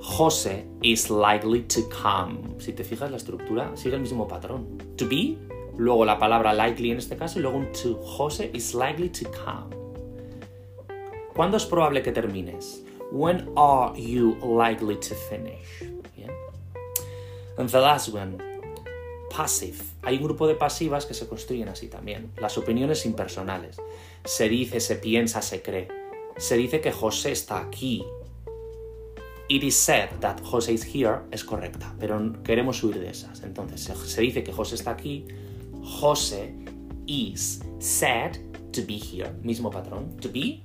José 0.00 0.66
is 0.80 1.10
likely 1.10 1.64
to 1.64 1.82
come. 1.90 2.58
Si 2.58 2.72
te 2.72 2.84
fijas, 2.84 3.10
la 3.10 3.18
estructura 3.18 3.76
sigue 3.76 3.96
el 3.96 4.00
mismo 4.00 4.26
patrón. 4.26 4.78
To 4.96 5.06
be, 5.06 5.36
luego 5.76 6.06
la 6.06 6.18
palabra 6.18 6.54
likely 6.54 6.90
en 6.90 6.96
este 6.96 7.18
caso, 7.18 7.38
y 7.38 7.42
luego 7.42 7.58
un 7.58 7.70
to. 7.70 8.00
José 8.02 8.50
is 8.54 8.74
likely 8.74 9.10
to 9.10 9.30
come. 9.30 9.76
¿Cuándo 11.34 11.58
es 11.58 11.66
probable 11.66 12.00
que 12.00 12.12
termines? 12.12 12.83
When 13.14 13.52
are 13.56 13.96
you 13.96 14.34
likely 14.42 14.96
to 14.96 15.14
finish? 15.14 15.84
Yeah. 16.16 16.32
And 17.56 17.68
the 17.68 17.80
last 17.80 18.08
one, 18.08 18.42
passive. 19.30 19.80
Hay 20.02 20.16
un 20.16 20.24
grupo 20.24 20.48
de 20.48 20.56
pasivas 20.56 21.06
que 21.06 21.14
se 21.14 21.26
construyen 21.26 21.68
así 21.68 21.86
también. 21.86 22.30
Las 22.40 22.58
opiniones 22.58 23.06
impersonales. 23.06 23.76
Se 24.24 24.48
dice, 24.48 24.80
se 24.80 24.96
piensa, 24.96 25.42
se 25.42 25.62
cree. 25.62 25.86
Se 26.38 26.56
dice 26.56 26.80
que 26.80 26.90
José 26.90 27.30
está 27.30 27.60
aquí. 27.60 28.04
It 29.48 29.62
is 29.62 29.76
said 29.76 30.08
that 30.18 30.40
José 30.40 30.72
is 30.72 30.82
here 30.82 31.20
es 31.30 31.44
correcta, 31.44 31.94
pero 32.00 32.18
queremos 32.42 32.82
huir 32.82 32.98
de 32.98 33.10
esas. 33.10 33.44
Entonces, 33.44 33.80
se, 33.80 34.22
dice 34.22 34.42
que 34.42 34.52
José 34.52 34.74
está 34.74 34.90
aquí. 34.90 35.24
José 35.84 36.52
is 37.06 37.62
said 37.78 38.38
to 38.72 38.82
be 38.84 38.98
here. 38.98 39.30
Mismo 39.44 39.70
patrón. 39.70 40.16
To 40.20 40.28
be, 40.28 40.63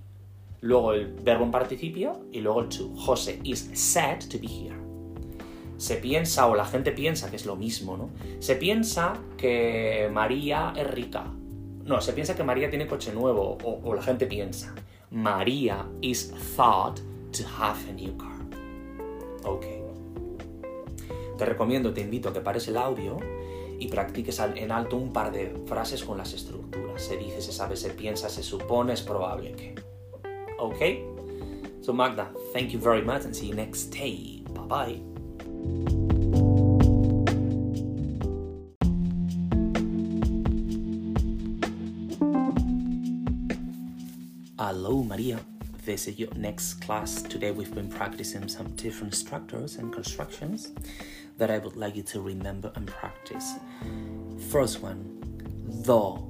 luego 0.62 0.94
el 0.94 1.08
verbo 1.08 1.46
en 1.46 1.52
participio 1.52 2.26
y 2.32 2.42
luego 2.42 2.62
el 2.62 2.70
to. 2.70 2.90
José 2.96 3.40
is 3.44 3.70
said 3.74 4.20
to 4.30 4.38
be 4.40 4.48
here. 4.48 4.76
Se 5.78 5.96
piensa 5.96 6.48
o 6.48 6.56
la 6.56 6.66
gente 6.66 6.92
piensa 6.92 7.30
que 7.30 7.38
es 7.38 7.46
lo 7.46 7.56
mismo, 7.56 7.96
¿no? 7.96 8.10
Se 8.40 8.56
piensa 8.56 9.14
que 9.38 10.10
María 10.12 10.74
es 10.76 10.90
rica. 10.90 11.26
No, 11.86 12.02
se 12.02 12.14
piensa 12.14 12.36
que 12.36 12.44
María 12.44 12.70
tiene 12.70 12.86
coche 12.86 13.14
nuevo 13.14 13.58
o, 13.64 13.80
o 13.84 13.94
la 13.94 14.02
gente 14.02 14.26
piensa. 14.26 14.76
María 15.10 15.86
is 16.02 16.32
thought 16.56 17.00
to 17.32 17.44
have 17.58 17.80
a 17.90 17.94
new 17.94 18.16
car. 18.18 18.40
Ok. 19.46 19.66
Te 21.38 21.46
recomiendo, 21.46 21.94
te 21.94 22.02
invito 22.02 22.30
a 22.30 22.34
que 22.34 22.42
pares 22.42 22.68
el 22.68 22.76
audio 22.76 23.18
y 23.80 23.88
practiques 23.88 24.40
en 24.40 24.72
alto 24.72 24.98
un 24.98 25.14
par 25.14 25.32
de 25.32 25.56
frases 25.66 26.04
con 26.04 26.18
las 26.18 26.34
estructuras. 26.34 27.02
Se 27.02 27.16
dice, 27.16 27.42
se 27.42 27.54
sabe, 27.54 27.78
se 27.78 27.92
piensa, 27.92 28.28
se 28.30 28.44
supone, 28.44 28.94
es 28.94 29.02
probable 29.02 29.54
que. 29.54 29.89
Okay? 30.60 31.04
So 31.82 31.94
Magda, 31.94 32.28
thank 32.54 32.74
you 32.74 32.80
very 32.80 33.02
much 33.02 33.24
and 33.24 33.36
see 33.36 33.48
you 33.48 33.56
next 33.56 33.86
day. 33.86 34.44
Bye 34.54 34.62
bye. 34.68 35.00
Hello, 44.60 45.04
Maria. 45.04 45.40
This 45.86 46.08
is 46.08 46.20
your 46.20 46.30
next 46.36 46.82
class. 46.82 47.24
Today 47.24 47.52
we've 47.52 47.74
been 47.74 47.90
practicing 47.90 48.48
some 48.48 48.68
different 48.76 49.16
structures 49.16 49.78
and 49.78 49.92
constructions 49.92 50.72
that 51.38 51.50
I 51.50 51.58
would 51.58 51.78
like 51.78 51.96
you 51.96 52.04
to 52.14 52.22
remember 52.22 52.72
and 52.76 52.86
practice. 52.86 53.56
First 54.52 54.84
one, 54.84 55.24
though. 55.66 56.28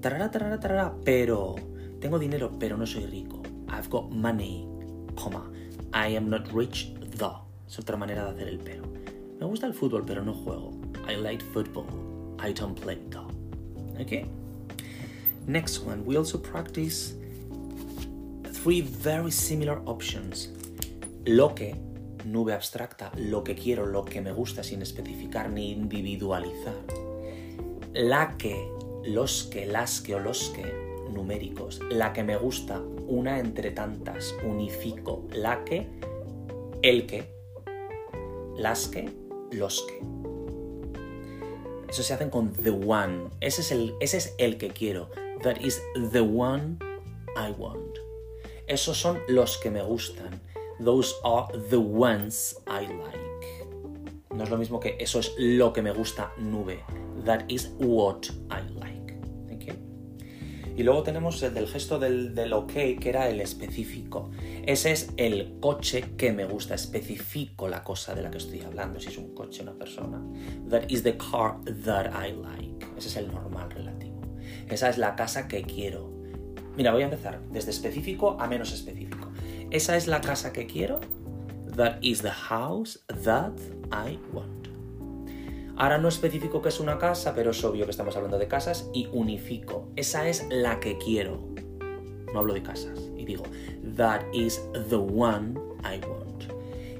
Tarara, 0.00 0.30
tarara, 0.32 0.56
tarara, 0.62 0.94
pero. 1.04 1.56
Tengo 2.00 2.18
dinero, 2.18 2.52
pero 2.58 2.76
no 2.76 2.86
soy 2.86 3.06
rico. 3.06 3.35
I've 3.68 3.90
got 3.90 4.10
money, 4.10 4.66
coma. 5.16 5.50
I 5.92 6.08
am 6.08 6.28
not 6.28 6.52
rich, 6.52 6.92
the. 7.16 7.30
Es 7.68 7.78
otra 7.78 7.96
manera 7.96 8.24
de 8.24 8.30
hacer 8.30 8.48
el 8.48 8.58
pero. 8.58 8.84
Me 9.40 9.46
gusta 9.46 9.66
el 9.66 9.74
fútbol, 9.74 10.04
pero 10.06 10.24
no 10.24 10.32
juego. 10.32 10.72
I 11.08 11.16
like 11.16 11.42
football. 11.52 11.86
I 12.38 12.52
don't 12.52 12.78
play, 12.80 12.98
the. 13.10 13.20
Okay? 14.00 14.26
Next 15.46 15.80
one, 15.80 16.04
we 16.04 16.16
also 16.16 16.38
practice 16.38 17.14
three 18.52 18.80
very 18.80 19.30
similar 19.30 19.80
options. 19.86 20.50
Lo 21.24 21.54
que, 21.54 21.76
nube 22.24 22.52
abstracta, 22.52 23.12
lo 23.16 23.44
que 23.44 23.54
quiero, 23.54 23.86
lo 23.86 24.04
que 24.04 24.20
me 24.20 24.32
gusta 24.32 24.62
sin 24.62 24.82
especificar 24.82 25.50
ni 25.50 25.72
individualizar. 25.72 26.74
La 27.94 28.36
que, 28.36 28.68
los 29.04 29.44
que, 29.44 29.66
las 29.66 30.00
que 30.00 30.14
o 30.14 30.20
los 30.20 30.50
que, 30.50 30.64
numéricos. 31.12 31.80
La 31.90 32.12
que 32.12 32.24
me 32.24 32.36
gusta, 32.36 32.82
una 33.06 33.38
entre 33.38 33.70
tantas, 33.70 34.34
unifico. 34.44 35.24
La 35.32 35.64
que, 35.64 35.86
el 36.82 37.06
que, 37.06 37.28
las 38.56 38.88
que, 38.88 39.10
los 39.52 39.82
que. 39.82 40.00
Eso 41.88 42.02
se 42.02 42.14
hacen 42.14 42.30
con 42.30 42.52
the 42.52 42.70
one. 42.70 43.28
Ese 43.40 43.60
es 43.60 43.72
el, 43.72 43.94
ese 44.00 44.16
es 44.18 44.34
el 44.38 44.58
que 44.58 44.70
quiero. 44.70 45.08
That 45.42 45.58
is 45.60 45.82
the 46.12 46.20
one 46.20 46.78
I 47.36 47.52
want. 47.56 47.98
Esos 48.66 48.98
son 48.98 49.20
los 49.28 49.58
que 49.58 49.70
me 49.70 49.82
gustan. 49.82 50.40
Those 50.82 51.14
are 51.22 51.46
the 51.70 51.76
ones 51.76 52.56
I 52.66 52.86
like. 52.86 53.66
No 54.34 54.44
es 54.44 54.50
lo 54.50 54.58
mismo 54.58 54.80
que 54.80 54.96
eso 54.98 55.20
es 55.20 55.32
lo 55.38 55.72
que 55.72 55.82
me 55.82 55.92
gusta 55.92 56.32
nube. 56.36 56.82
That 57.24 57.44
is 57.48 57.72
what 57.78 58.26
I. 58.50 58.65
Y 60.76 60.82
luego 60.82 61.02
tenemos 61.02 61.42
el 61.42 61.54
del 61.54 61.66
gesto 61.66 61.98
del, 61.98 62.34
del 62.34 62.52
ok, 62.52 62.72
que 63.00 63.08
era 63.08 63.28
el 63.28 63.40
específico. 63.40 64.30
Ese 64.66 64.92
es 64.92 65.10
el 65.16 65.58
coche 65.58 66.04
que 66.18 66.32
me 66.32 66.44
gusta. 66.44 66.74
Especifico 66.74 67.66
la 67.66 67.82
cosa 67.82 68.14
de 68.14 68.22
la 68.22 68.30
que 68.30 68.38
estoy 68.38 68.60
hablando, 68.60 69.00
si 69.00 69.08
es 69.08 69.16
un 69.16 69.34
coche 69.34 69.60
o 69.60 69.62
una 69.62 69.78
persona. 69.78 70.22
That 70.68 70.82
is 70.88 71.02
the 71.02 71.16
car 71.16 71.56
that 71.84 72.12
I 72.12 72.32
like. 72.32 72.86
Ese 72.98 73.08
es 73.08 73.16
el 73.16 73.28
normal 73.28 73.70
relativo. 73.70 74.20
Esa 74.68 74.90
es 74.90 74.98
la 74.98 75.16
casa 75.16 75.48
que 75.48 75.62
quiero. 75.62 76.12
Mira, 76.76 76.92
voy 76.92 77.02
a 77.02 77.06
empezar 77.06 77.40
desde 77.50 77.70
específico 77.70 78.36
a 78.38 78.46
menos 78.46 78.72
específico. 78.72 79.30
Esa 79.70 79.96
es 79.96 80.06
la 80.06 80.20
casa 80.20 80.52
que 80.52 80.66
quiero. 80.66 81.00
That 81.74 81.98
is 82.02 82.20
the 82.20 82.30
house 82.30 83.02
that 83.24 83.52
I 83.90 84.18
want. 84.32 84.55
Ahora 85.76 85.98
no 85.98 86.08
especifico 86.08 86.62
que 86.62 86.70
es 86.70 86.80
una 86.80 86.98
casa, 86.98 87.34
pero 87.34 87.50
es 87.50 87.62
obvio 87.62 87.84
que 87.84 87.90
estamos 87.90 88.16
hablando 88.16 88.38
de 88.38 88.48
casas 88.48 88.88
y 88.94 89.08
unifico. 89.12 89.88
Esa 89.94 90.26
es 90.26 90.46
la 90.50 90.80
que 90.80 90.96
quiero. 90.96 91.38
No 92.32 92.40
hablo 92.40 92.54
de 92.54 92.62
casas. 92.62 92.98
Y 93.16 93.26
digo, 93.26 93.44
that 93.96 94.22
is 94.32 94.62
the 94.88 94.96
one 94.96 95.54
I 95.84 96.00
want. 96.06 96.44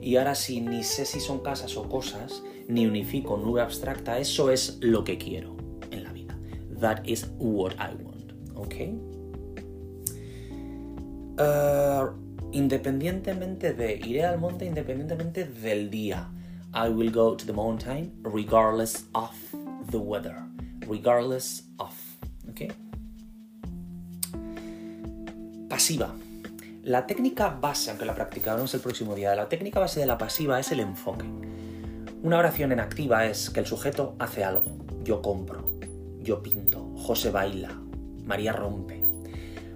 Y 0.03 0.17
ahora 0.17 0.35
si 0.35 0.61
ni 0.61 0.85
sé 0.85 1.07
si 1.07 1.21
son 1.21 1.41
casas 1.41 1.77
o 1.77 1.89
cosas, 1.89 2.43
ni 2.69 2.87
unifico 2.87 3.39
nube 3.39 3.63
abstracta, 3.63 4.19
eso 4.19 4.51
es 4.51 4.79
lo 4.81 5.05
que 5.05 5.17
quiero 5.17 5.57
en 5.91 6.05
la 6.05 6.13
vida. 6.13 6.39
That 6.81 7.05
is 7.05 7.31
what 7.39 7.73
I 7.73 7.95
want. 8.05 8.33
¿Ok? 8.55 8.75
Uh, 11.39 12.15
independientemente 12.53 13.73
de, 13.73 13.97
iré 13.97 14.25
al 14.25 14.39
monte 14.39 14.65
independientemente 14.65 15.45
del 15.45 15.91
día. 15.91 16.31
I 16.77 16.91
will 16.91 17.11
go 17.11 17.35
to 17.35 17.47
the 17.47 17.55
mountain 17.55 18.13
regardless 18.23 19.07
of 19.15 19.35
the 19.91 19.97
weather. 19.97 20.37
Regardless 20.87 21.65
of. 21.79 21.95
¿Ok? 22.51 22.71
Pasiva. 25.71 26.15
La 26.83 27.07
técnica 27.07 27.49
base, 27.49 27.89
aunque 27.89 28.05
la 28.05 28.15
practicaremos 28.15 28.75
el 28.75 28.81
próximo 28.81 29.15
día, 29.15 29.35
la 29.35 29.49
técnica 29.49 29.81
base 29.81 30.01
de 30.01 30.07
la 30.07 30.19
pasiva 30.19 30.61
es 30.61 30.71
el 30.71 30.81
enfoque. 30.81 31.25
Una 32.23 32.37
oración 32.37 32.73
en 32.73 32.81
activa 32.81 33.25
es 33.25 33.49
que 33.49 33.61
el 33.61 33.67
sujeto 33.67 34.15
hace 34.19 34.45
algo. 34.45 34.67
Yo 35.03 35.23
compro, 35.23 35.79
yo 36.21 36.43
pinto, 36.43 36.93
José 36.95 37.31
baila, 37.31 37.71
María 38.27 38.53
rompe. 38.53 39.03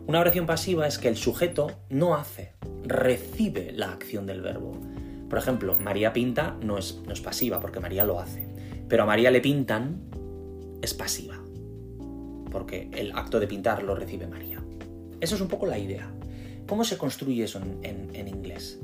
Una 0.06 0.20
oración 0.20 0.44
pasiva 0.44 0.86
es 0.86 0.98
que 0.98 1.08
el 1.08 1.16
sujeto 1.16 1.70
no 1.88 2.14
hace, 2.14 2.52
recibe 2.84 3.72
la 3.72 3.90
acción 3.90 4.26
del 4.26 4.42
verbo. 4.42 4.76
Por 5.30 5.38
ejemplo, 5.38 5.76
María 5.76 6.12
pinta 6.12 6.56
no 6.60 6.76
es, 6.76 7.00
no 7.06 7.12
es 7.12 7.20
pasiva 7.20 7.60
porque 7.60 7.78
María 7.78 8.04
lo 8.04 8.18
hace, 8.18 8.48
pero 8.88 9.04
a 9.04 9.06
María 9.06 9.30
le 9.30 9.40
pintan 9.40 10.00
es 10.82 10.92
pasiva, 10.92 11.40
porque 12.50 12.90
el 12.92 13.12
acto 13.12 13.38
de 13.38 13.46
pintar 13.46 13.84
lo 13.84 13.94
recibe 13.94 14.26
María. 14.26 14.60
Eso 15.20 15.36
es 15.36 15.40
un 15.40 15.46
poco 15.46 15.66
la 15.66 15.78
idea. 15.78 16.10
¿Cómo 16.66 16.82
se 16.82 16.98
construye 16.98 17.44
eso 17.44 17.60
en, 17.82 18.10
en 18.12 18.28
inglés? 18.28 18.80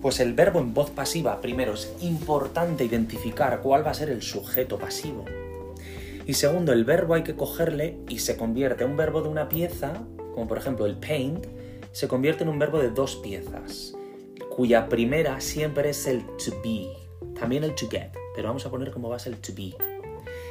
Pues 0.00 0.18
el 0.20 0.32
verbo 0.32 0.60
en 0.60 0.72
voz 0.72 0.90
pasiva, 0.90 1.40
primero, 1.42 1.74
es 1.74 1.94
importante 2.00 2.84
identificar 2.84 3.60
cuál 3.60 3.86
va 3.86 3.90
a 3.90 3.94
ser 3.94 4.08
el 4.08 4.22
sujeto 4.22 4.78
pasivo. 4.78 5.26
Y 6.26 6.34
segundo, 6.34 6.72
el 6.72 6.84
verbo 6.84 7.14
hay 7.14 7.22
que 7.22 7.36
cogerle 7.36 7.98
y 8.08 8.20
se 8.20 8.38
convierte 8.38 8.86
un 8.86 8.96
verbo 8.96 9.20
de 9.20 9.28
una 9.28 9.50
pieza, 9.50 9.92
como 10.34 10.48
por 10.48 10.56
ejemplo 10.56 10.86
el 10.86 10.96
paint, 10.96 11.44
se 11.92 12.08
convierte 12.08 12.44
en 12.44 12.48
un 12.48 12.58
verbo 12.58 12.78
de 12.78 12.90
dos 12.90 13.16
piezas 13.16 13.94
cuya 14.54 14.88
primera 14.88 15.40
siempre 15.40 15.90
es 15.90 16.06
el 16.06 16.24
to 16.36 16.52
be, 16.62 16.88
también 17.38 17.64
el 17.64 17.74
to 17.74 17.88
get, 17.90 18.12
pero 18.36 18.48
vamos 18.48 18.64
a 18.64 18.70
poner 18.70 18.92
como 18.92 19.08
base 19.08 19.28
el 19.28 19.38
to 19.38 19.52
be. 19.52 19.74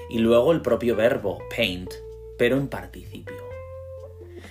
Y 0.09 0.19
luego 0.19 0.51
el 0.51 0.61
propio 0.61 0.95
verbo 0.95 1.39
paint, 1.55 1.89
pero 2.37 2.57
en 2.57 2.67
participio. 2.67 3.43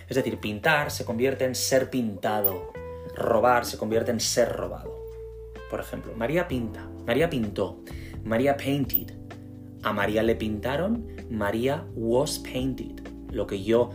Es 0.08 0.16
decir, 0.16 0.38
pintar 0.38 0.90
se 0.90 1.04
convierte 1.04 1.44
en 1.44 1.54
ser 1.54 1.90
pintado, 1.90 2.72
robar 3.14 3.66
se 3.66 3.76
convierte 3.76 4.10
en 4.10 4.20
ser 4.20 4.50
robado. 4.50 5.04
Por 5.70 5.80
ejemplo, 5.80 6.14
María 6.16 6.48
pinta, 6.48 6.88
María 7.06 7.28
pintó, 7.28 7.80
María 8.24 8.56
painted. 8.56 9.12
A 9.82 9.92
María 9.92 10.22
le 10.22 10.36
pintaron, 10.36 11.08
María 11.28 11.84
was 11.94 12.38
painted. 12.38 13.06
Lo 13.30 13.46
que 13.46 13.62
yo 13.62 13.90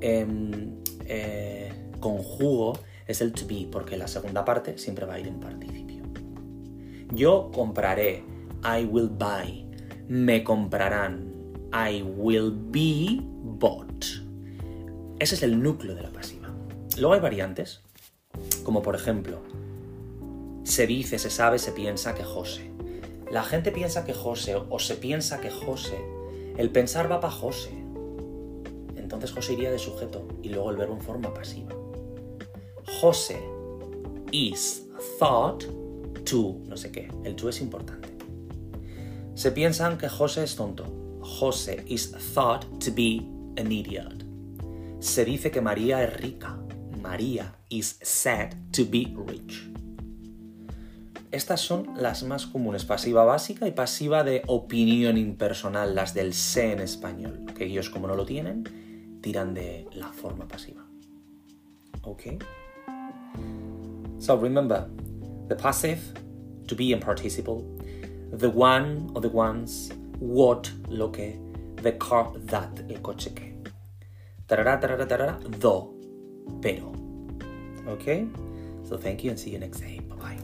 em, 0.00 0.76
eh, 1.04 1.72
conjugo 2.00 2.78
es 3.12 3.20
el 3.20 3.32
to 3.32 3.46
be, 3.46 3.68
porque 3.70 3.96
la 3.96 4.08
segunda 4.08 4.44
parte 4.44 4.78
siempre 4.78 5.06
va 5.06 5.14
a 5.14 5.20
ir 5.20 5.28
en 5.28 5.40
participio. 5.40 6.02
Yo 7.12 7.50
compraré, 7.52 8.24
I 8.64 8.84
will 8.84 9.08
buy. 9.08 9.66
Me 10.08 10.42
comprarán, 10.42 11.32
I 11.72 12.02
will 12.02 12.52
be 12.52 13.20
bought. 13.22 14.04
Ese 15.18 15.34
es 15.34 15.42
el 15.42 15.62
núcleo 15.62 15.94
de 15.94 16.02
la 16.02 16.10
pasiva. 16.10 16.48
Luego 16.98 17.14
hay 17.14 17.20
variantes, 17.20 17.80
como 18.64 18.82
por 18.82 18.94
ejemplo, 18.94 19.40
se 20.64 20.86
dice, 20.86 21.18
se 21.18 21.30
sabe, 21.30 21.58
se 21.58 21.72
piensa 21.72 22.14
que 22.14 22.24
José. 22.24 22.70
La 23.30 23.42
gente 23.42 23.72
piensa 23.72 24.04
que 24.04 24.14
José 24.14 24.56
o 24.56 24.78
se 24.78 24.96
piensa 24.96 25.40
que 25.40 25.50
José. 25.50 25.98
El 26.56 26.70
pensar 26.70 27.10
va 27.10 27.20
para 27.20 27.32
José. 27.32 27.70
Entonces 28.96 29.32
José 29.32 29.54
iría 29.54 29.70
de 29.70 29.78
sujeto 29.78 30.26
y 30.42 30.50
luego 30.50 30.70
el 30.70 30.76
verbo 30.76 30.94
en 30.94 31.00
forma 31.00 31.32
pasiva. 31.34 31.74
José 33.02 33.42
is 34.30 34.86
thought 35.18 35.64
to 36.24 36.60
no 36.68 36.76
sé 36.76 36.92
qué. 36.92 37.10
El 37.24 37.34
to 37.34 37.48
es 37.48 37.60
importante. 37.60 38.08
Se 39.34 39.50
piensan 39.50 39.98
que 39.98 40.08
José 40.08 40.44
es 40.44 40.54
tonto. 40.54 40.84
José 41.20 41.82
is 41.88 42.12
thought 42.32 42.64
to 42.78 42.92
be 42.94 43.26
an 43.60 43.72
idiot. 43.72 44.24
Se 45.00 45.24
dice 45.24 45.50
que 45.50 45.60
María 45.60 46.04
es 46.04 46.16
rica. 46.20 46.56
María 47.02 47.56
is 47.70 47.98
said 48.02 48.52
to 48.70 48.84
be 48.88 49.12
rich. 49.26 49.68
Estas 51.32 51.60
son 51.60 51.88
las 51.96 52.22
más 52.22 52.46
comunes, 52.46 52.84
pasiva 52.84 53.24
básica 53.24 53.66
y 53.66 53.72
pasiva 53.72 54.22
de 54.22 54.44
opinión 54.46 55.18
impersonal, 55.18 55.96
las 55.96 56.14
del 56.14 56.34
sé 56.34 56.70
en 56.70 56.78
español, 56.78 57.46
que 57.56 57.64
ellos 57.64 57.90
como 57.90 58.06
no 58.06 58.14
lo 58.14 58.24
tienen, 58.24 59.18
tiran 59.20 59.54
de 59.54 59.88
la 59.92 60.12
forma 60.12 60.46
pasiva. 60.46 60.86
¿Ok? 62.02 62.22
So 64.18 64.36
remember, 64.36 64.88
the 65.48 65.56
passive, 65.56 66.00
to 66.68 66.74
be 66.74 66.92
and 66.92 67.02
participle, 67.02 67.66
the 68.32 68.48
one 68.48 69.10
or 69.14 69.20
the 69.20 69.28
ones, 69.28 69.90
what, 70.18 70.70
lo 70.88 71.08
que, 71.08 71.38
the 71.76 71.92
car, 71.92 72.32
that, 72.36 72.80
el 72.88 72.98
coche 73.00 73.34
que. 73.34 73.52
Tarara, 74.46 74.80
tarara, 74.80 75.06
tarara, 75.06 75.60
do, 75.60 75.94
pero. 76.60 76.94
Okay? 77.88 78.28
So 78.84 78.96
thank 78.96 79.24
you 79.24 79.30
and 79.30 79.38
see 79.38 79.50
you 79.50 79.58
next 79.58 79.80
day. 79.80 80.00
Bye 80.08 80.16
bye. 80.16 80.38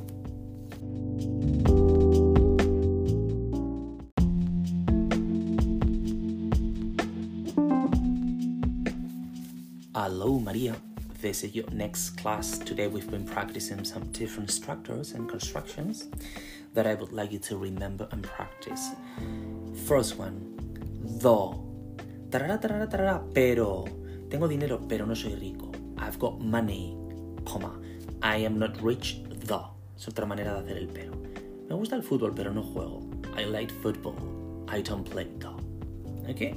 Hello, 9.95 10.39
Maria. 10.39 10.75
This 11.21 11.43
is 11.43 11.53
your 11.53 11.67
next 11.73 12.11
class. 12.11 12.59
Today 12.59 12.87
we've 12.87 13.11
been 13.11 13.27
practicing 13.27 13.83
some 13.83 14.07
different 14.13 14.53
structures 14.53 15.11
and 15.15 15.29
constructions 15.29 16.07
that 16.75 16.87
I 16.87 16.95
would 16.95 17.13
like 17.13 17.33
you 17.33 17.41
to 17.41 17.57
remember 17.57 18.07
and 18.13 18.23
practice. 18.23 18.91
First 19.85 20.17
one, 20.17 20.39
tarara, 22.31 23.35
pero. 23.35 23.85
Tengo 24.31 24.47
dinero, 24.47 24.79
pero 24.89 25.07
no 25.07 25.15
soy 25.15 25.35
rico. 25.35 25.73
I've 25.99 26.21
got 26.21 26.41
money. 26.41 26.97
coma. 27.45 27.73
I 28.23 28.37
am 28.37 28.57
not 28.61 28.81
rich, 28.81 29.19
the. 29.29 29.59
Es 29.97 30.07
otra 30.07 30.25
manera 30.25 30.55
de 30.55 30.61
hacer 30.61 30.77
el 30.77 30.87
pero. 30.87 31.15
Me 31.69 31.75
gusta 31.75 31.97
el 31.97 32.03
fútbol, 32.03 32.33
pero 32.33 32.53
no 32.53 32.63
juego. 32.63 33.03
I 33.37 33.45
like 33.45 33.73
football. 33.83 34.15
I 34.69 34.83
don't 34.83 35.03
play, 35.03 35.27
the. 35.41 35.51
Okay? 36.31 36.55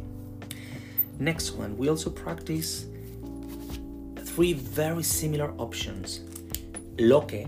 Next 1.17 1.54
one, 1.54 1.76
we 1.80 1.89
also 1.89 2.12
practice 2.12 2.86
three 4.36 4.54
very 4.54 5.04
similar 5.04 5.54
options. 5.58 6.24
Lo 6.98 7.28
que, 7.28 7.48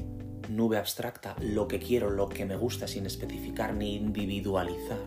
nube 0.50 0.78
abstracta, 0.78 1.36
lo 1.39 1.67
que 1.67 1.80
quiero, 1.80 2.10
lo 2.10 2.28
que 2.30 2.46
me 2.46 2.56
gusta 2.56 2.88
sin 2.88 3.06
especificar 3.06 3.74
ni 3.74 3.96
individualizar. 3.96 5.00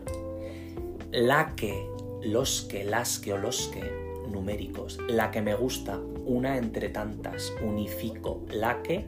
La 1.11 1.55
que, 1.55 1.87
los 2.23 2.61
que, 2.61 2.83
las 2.83 3.19
que 3.19 3.33
o 3.33 3.37
los 3.37 3.67
que, 3.67 3.81
numéricos. 4.29 4.99
La 5.07 5.31
que 5.31 5.41
me 5.41 5.55
gusta, 5.55 5.99
una 6.25 6.57
entre 6.57 6.89
tantas, 6.89 7.53
unifico. 7.61 8.45
La 8.51 8.81
que, 8.81 9.05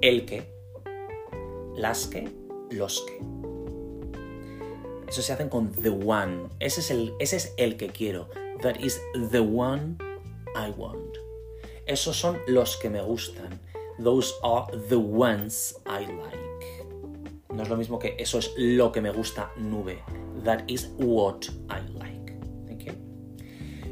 el 0.00 0.24
que, 0.24 0.52
las 1.76 2.06
que, 2.06 2.28
los 2.70 3.02
que. 3.02 3.20
Eso 5.08 5.22
se 5.22 5.32
hacen 5.32 5.48
con 5.48 5.72
the 5.72 5.88
one. 5.88 6.48
Ese 6.60 6.80
es 6.80 6.90
el, 6.90 7.14
ese 7.18 7.36
es 7.36 7.54
el 7.56 7.76
que 7.76 7.88
quiero. 7.88 8.28
That 8.60 8.76
is 8.80 9.00
the 9.30 9.40
one 9.40 9.96
I 10.54 10.70
want. 10.76 11.07
Esos 11.88 12.16
son 12.16 12.38
los 12.46 12.76
que 12.76 12.90
me 12.90 13.02
gustan. 13.02 13.60
Those 14.02 14.34
are 14.44 14.66
the 14.88 14.96
ones 14.96 15.74
I 15.86 16.06
like. 16.06 16.84
No 17.52 17.62
es 17.62 17.68
lo 17.68 17.76
mismo 17.76 17.98
que 17.98 18.14
eso 18.18 18.38
es 18.38 18.52
lo 18.56 18.92
que 18.92 19.00
me 19.00 19.10
gusta 19.10 19.50
nube. 19.56 20.02
That 20.44 20.64
is 20.68 20.92
what 20.98 21.46
I 21.68 21.80
like. 21.98 22.08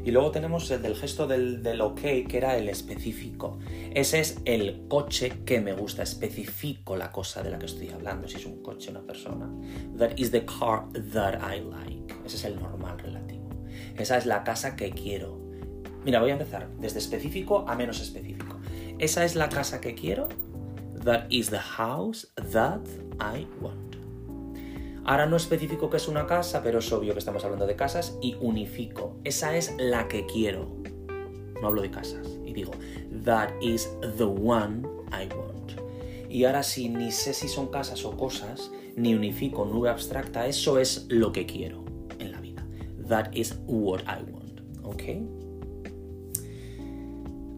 Y 0.07 0.11
luego 0.11 0.31
tenemos 0.31 0.71
el 0.71 0.81
del 0.81 0.95
gesto 0.95 1.27
del, 1.27 1.61
del, 1.61 1.81
ok, 1.81 1.99
que 1.99 2.37
era 2.37 2.55
el 2.55 2.69
específico. 2.69 3.59
Ese 3.93 4.21
es 4.21 4.37
el 4.45 4.87
coche 4.87 5.43
que 5.43 5.59
me 5.59 5.73
gusta. 5.73 6.03
Especifico 6.03 6.95
la 6.95 7.11
cosa 7.11 7.43
de 7.43 7.51
la 7.51 7.59
que 7.59 7.65
estoy 7.65 7.89
hablando, 7.89 8.25
si 8.25 8.37
es 8.37 8.45
un 8.45 8.63
coche 8.63 8.87
o 8.87 8.91
una 8.91 9.01
persona. 9.01 9.51
That 9.97 10.11
is 10.15 10.31
the 10.31 10.45
car 10.45 10.85
that 11.11 11.41
I 11.41 11.59
like. 11.59 12.15
Ese 12.25 12.37
es 12.37 12.45
el 12.45 12.55
normal 12.55 12.99
relativo. 12.99 13.49
Esa 13.97 14.17
es 14.17 14.25
la 14.25 14.45
casa 14.45 14.77
que 14.77 14.91
quiero. 14.91 15.46
Mira, 16.07 16.21
voy 16.21 16.29
a 16.29 16.35
empezar 16.35 16.69
desde 16.79 16.99
específico 16.99 17.65
a 17.67 17.75
menos 17.75 17.99
específico. 17.99 18.55
Esa 18.97 19.25
es 19.25 19.35
la 19.35 19.49
casa 19.49 19.81
que 19.81 19.93
quiero. 19.93 20.29
That 21.03 21.25
is 21.29 21.49
the 21.49 21.59
house 21.59 22.31
that 22.53 22.79
I 23.19 23.45
want. 23.59 23.97
Ahora 25.03 25.25
no 25.25 25.35
especifico 25.35 25.89
que 25.89 25.97
es 25.97 26.07
una 26.07 26.25
casa, 26.25 26.63
pero 26.63 26.79
es 26.79 26.89
obvio 26.93 27.11
que 27.11 27.19
estamos 27.19 27.43
hablando 27.43 27.67
de 27.67 27.75
casas 27.75 28.17
y 28.21 28.37
unifico. 28.39 29.19
Esa 29.25 29.57
es 29.57 29.75
la 29.77 30.07
que 30.07 30.25
quiero. 30.25 30.77
No 31.61 31.67
hablo 31.67 31.81
de 31.81 31.91
casas. 31.91 32.39
Y 32.45 32.53
digo, 32.53 32.71
that 33.25 33.49
is 33.59 33.89
the 34.15 34.23
one 34.23 34.87
I 35.11 35.27
want. 35.35 35.73
Y 36.29 36.45
ahora 36.45 36.63
si 36.63 36.87
ni 36.87 37.11
sé 37.11 37.33
si 37.33 37.49
son 37.49 37.67
casas 37.67 38.05
o 38.05 38.15
cosas, 38.15 38.71
ni 38.95 39.13
unifico 39.13 39.65
nube 39.65 39.89
abstracta, 39.89 40.47
eso 40.47 40.79
es 40.79 41.05
lo 41.09 41.33
que 41.33 41.45
quiero 41.45 41.83
en 42.17 42.31
la 42.31 42.39
vida. 42.39 42.65
That 43.09 43.33
is 43.33 43.59
what 43.67 44.03
I 44.03 44.23
want. 44.31 44.61
¿Ok? 44.83 45.03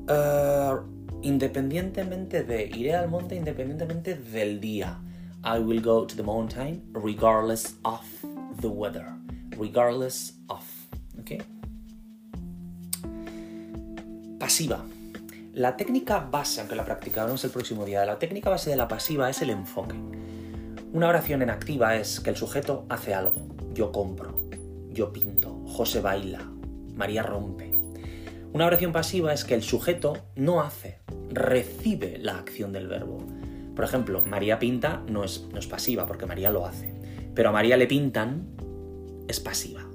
Uh, 0.10 0.82
independientemente 1.22 2.44
de, 2.44 2.66
iré 2.66 2.96
al 2.96 3.10
monte 3.10 3.36
independientemente 3.36 4.16
del 4.16 4.60
día. 4.60 5.00
I 5.44 5.60
will 5.60 5.82
go 5.82 6.06
to 6.06 6.16
the 6.16 6.24
mountain 6.24 6.84
regardless 6.94 7.78
of 7.84 8.02
the 8.60 8.68
weather. 8.68 9.06
Regardless 9.58 10.40
of. 10.48 10.66
¿Ok? 11.20 11.44
Pasiva. 14.40 14.84
La 15.54 15.76
técnica 15.78 16.20
base, 16.20 16.62
aunque 16.62 16.76
la 16.76 16.86
practicaremos 16.86 17.44
el 17.44 17.52
próximo 17.52 17.86
día, 17.86 18.06
la 18.06 18.18
técnica 18.18 18.50
base 18.50 18.70
de 18.70 18.78
la 18.78 18.88
pasiva 18.88 19.30
es 19.30 19.42
el 19.42 19.50
enfoque. 19.50 19.96
Una 20.92 21.08
oración 21.08 21.42
en 21.42 21.50
activa 21.50 21.96
es 21.96 22.20
que 22.20 22.32
el 22.32 22.36
sujeto 22.36 22.86
hace 22.90 23.14
algo. 23.14 23.36
Yo 23.74 23.92
compro, 23.92 24.40
yo 24.90 25.14
pinto, 25.14 25.64
José 25.68 26.02
baila, 26.02 26.50
María 26.96 27.24
rompe, 27.24 27.69
una 28.52 28.66
oración 28.66 28.92
pasiva 28.92 29.32
es 29.32 29.46
que 29.46 29.54
el 29.54 29.62
sujeto 29.62 30.18
no 30.36 30.62
hace, 30.62 30.98
recibe 31.30 32.18
la 32.18 32.38
acción 32.38 32.74
del 32.74 32.88
verbo. 32.88 33.20
Por 33.76 33.86
ejemplo, 33.86 34.24
María 34.24 34.58
pinta 34.58 35.04
no 35.08 35.24
es, 35.24 35.48
no 35.54 35.60
es 35.60 35.68
pasiva 35.68 36.08
porque 36.08 36.26
María 36.26 36.50
lo 36.50 36.66
hace, 36.66 36.94
pero 37.36 37.50
a 37.50 37.52
María 37.52 37.78
le 37.78 37.86
pintan 37.86 38.48
es 39.28 39.40
pasiva, 39.40 39.86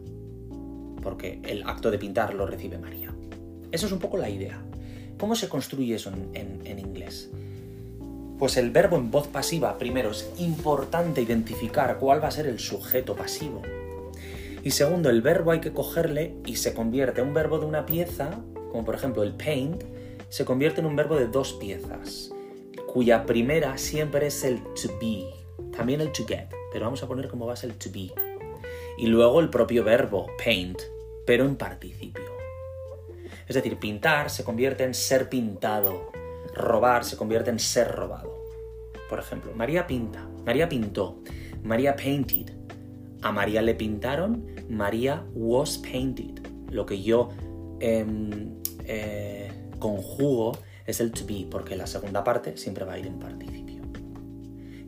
porque 1.02 1.40
el 1.42 1.64
acto 1.64 1.90
de 1.90 1.98
pintar 1.98 2.34
lo 2.34 2.46
recibe 2.46 2.78
María. 2.78 3.12
Eso 3.72 3.86
es 3.86 3.92
un 3.92 3.98
poco 3.98 4.18
la 4.18 4.30
idea. 4.30 4.62
¿Cómo 5.18 5.34
se 5.34 5.48
construye 5.48 5.96
eso 5.96 6.12
en, 6.32 6.60
en 6.64 6.78
inglés? 6.78 7.30
Pues 8.38 8.56
el 8.56 8.70
verbo 8.70 8.96
en 8.96 9.10
voz 9.10 9.26
pasiva, 9.26 9.76
primero, 9.78 10.12
es 10.12 10.30
importante 10.38 11.20
identificar 11.22 11.98
cuál 11.98 12.22
va 12.22 12.28
a 12.28 12.30
ser 12.30 12.46
el 12.46 12.60
sujeto 12.60 13.16
pasivo. 13.16 13.62
Y 14.64 14.70
segundo, 14.70 15.10
el 15.10 15.20
verbo 15.20 15.50
hay 15.50 15.60
que 15.60 15.74
cogerle 15.74 16.36
y 16.46 16.56
se 16.56 16.72
convierte 16.72 17.20
un 17.20 17.34
verbo 17.34 17.58
de 17.58 17.66
una 17.66 17.84
pieza, 17.84 18.30
como 18.72 18.82
por 18.82 18.94
ejemplo 18.94 19.22
el 19.22 19.34
paint, 19.34 19.84
se 20.30 20.46
convierte 20.46 20.80
en 20.80 20.86
un 20.86 20.96
verbo 20.96 21.16
de 21.16 21.26
dos 21.26 21.52
piezas, 21.52 22.32
cuya 22.86 23.26
primera 23.26 23.76
siempre 23.76 24.28
es 24.28 24.42
el 24.42 24.62
to 24.62 24.88
be, 24.98 25.26
también 25.76 26.00
el 26.00 26.12
to 26.12 26.24
get, 26.26 26.48
pero 26.72 26.86
vamos 26.86 27.02
a 27.02 27.06
poner 27.06 27.28
como 27.28 27.44
base 27.44 27.66
el 27.66 27.74
to 27.74 27.90
be. 27.92 28.10
Y 28.96 29.06
luego 29.08 29.40
el 29.40 29.50
propio 29.50 29.84
verbo 29.84 30.28
paint, 30.42 30.80
pero 31.26 31.44
en 31.44 31.56
participio. 31.56 32.24
Es 33.46 33.56
decir, 33.56 33.76
pintar 33.76 34.30
se 34.30 34.44
convierte 34.44 34.84
en 34.84 34.94
ser 34.94 35.28
pintado, 35.28 36.10
robar 36.54 37.04
se 37.04 37.18
convierte 37.18 37.50
en 37.50 37.58
ser 37.58 37.92
robado. 37.92 38.34
Por 39.10 39.18
ejemplo, 39.18 39.52
María 39.54 39.86
pinta, 39.86 40.26
María 40.46 40.70
pintó, 40.70 41.18
María 41.62 41.94
painted, 41.96 42.50
a 43.20 43.30
María 43.30 43.62
le 43.62 43.74
pintaron, 43.74 44.53
María 44.68 45.24
was 45.34 45.78
painted. 45.78 46.46
Lo 46.70 46.86
que 46.86 47.02
yo 47.02 47.28
em, 47.80 48.54
eh, 48.86 49.50
conjugo 49.78 50.52
es 50.86 51.00
el 51.00 51.12
to 51.12 51.24
be, 51.26 51.46
porque 51.50 51.76
la 51.76 51.86
segunda 51.86 52.24
parte 52.24 52.56
siempre 52.56 52.84
va 52.84 52.94
a 52.94 52.98
ir 52.98 53.06
en 53.06 53.18
participio. 53.18 53.82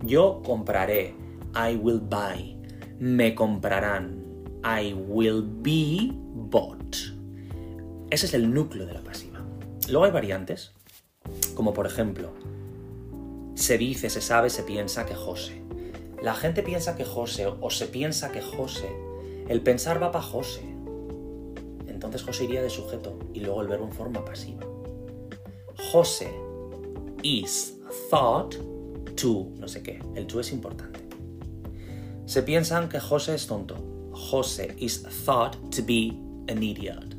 Yo 0.03 0.43
compraré, 0.45 1.15
I 1.55 1.77
will 1.77 2.01
buy. 2.01 2.57
Me 2.99 3.35
comprarán, 3.35 4.25
I 4.65 4.93
will 4.95 5.43
be 5.43 6.13
bought. 6.13 6.97
Ese 8.11 8.27
es 8.27 8.35
el 8.35 8.53
núcleo 8.53 8.87
de 8.87 8.95
la 8.95 9.03
pasiva. 9.03 9.45
Luego 9.89 10.05
hay 10.05 10.13
variantes, 10.13 10.73
como 11.55 11.73
por 11.73 11.87
ejemplo, 11.87 12.33
se 13.55 13.79
dice, 13.79 14.11
se 14.11 14.21
sabe, 14.21 14.51
se 14.51 14.63
piensa 14.63 15.07
que 15.07 15.15
José. 15.15 15.63
La 16.23 16.35
gente 16.35 16.63
piensa 16.63 16.97
que 16.97 17.05
José 17.05 17.47
o 17.47 17.71
se 17.71 17.87
piensa 17.87 18.33
que 18.33 18.43
José, 18.43 18.89
el 19.49 19.63
pensar 19.63 20.03
va 20.03 20.11
para 20.13 20.25
José. 20.25 20.63
Entonces 21.87 22.23
José 22.23 22.45
iría 22.45 22.63
de 22.63 22.71
sujeto 22.71 23.19
y 23.33 23.41
luego 23.41 23.63
el 23.63 23.69
verbo 23.69 23.85
en 23.87 23.93
forma 23.93 24.25
pasiva. 24.25 24.67
José 25.93 26.31
is 27.23 27.79
thought 28.11 28.55
to, 29.17 29.51
no 29.59 29.69
sé 29.69 29.83
qué, 29.83 30.01
el 30.15 30.27
to 30.27 30.41
es 30.41 30.53
importante. 30.53 31.01
Se 32.27 32.43
piensan 32.43 32.89
que 32.89 33.01
José 33.01 33.35
es 33.35 33.47
tonto. 33.47 33.77
José 34.13 34.75
is 34.79 35.03
thought 35.25 35.57
to 35.71 35.83
be 35.83 36.13
an 36.49 36.63
idiot. 36.63 37.15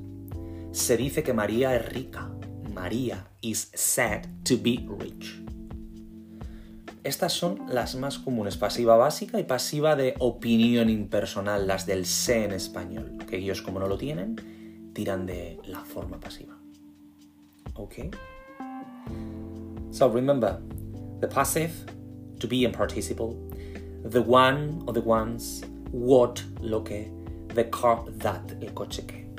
Se 0.71 0.97
dice 0.97 1.23
que 1.23 1.33
María 1.33 1.75
es 1.75 1.93
rica. 1.93 2.29
María 2.73 3.25
is 3.41 3.71
said 3.73 4.25
to 4.43 4.57
be 4.57 4.85
rich. 4.99 5.46
Estas 7.07 7.31
son 7.31 7.61
las 7.69 7.95
más 7.95 8.19
comunes, 8.19 8.57
pasiva 8.57 8.97
básica 8.97 9.39
y 9.39 9.45
pasiva 9.45 9.95
de 9.95 10.15
opinión 10.19 10.89
impersonal, 10.89 11.65
las 11.65 11.85
del 11.85 12.05
sé 12.05 12.43
en 12.43 12.51
español, 12.51 13.19
que 13.29 13.37
ellos 13.37 13.61
como 13.61 13.79
no 13.79 13.87
lo 13.87 13.97
tienen, 13.97 14.91
tiran 14.93 15.25
de 15.25 15.57
la 15.63 15.85
forma 15.85 16.19
pasiva. 16.19 16.57
¿Ok? 17.75 18.13
So 19.91 20.09
remember, 20.09 20.59
the 21.21 21.29
passive, 21.29 21.71
to 22.41 22.47
be 22.49 22.65
and 22.65 22.75
participle, 22.75 23.37
the 24.03 24.19
one 24.19 24.83
or 24.85 24.93
the 24.93 24.99
ones, 24.99 25.63
what, 25.93 26.41
lo 26.59 26.83
que, 26.83 27.09
the 27.55 27.69
car, 27.69 28.03
that, 28.17 28.51
el 28.61 28.73
coche 28.73 29.05
que. 29.07 29.29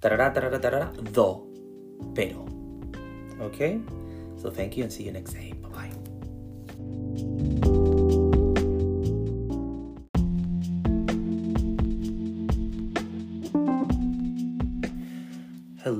Tarara, 0.00 0.32
tarara, 0.32 0.58
tarara, 0.58 0.90
do, 1.12 1.46
pero. 2.14 2.46
Okay? 3.42 3.78
So 4.40 4.48
thank 4.48 4.78
you 4.78 4.84
and 4.84 4.90
see 4.90 5.04
you 5.04 5.12
next 5.12 5.34
day. 5.34 5.57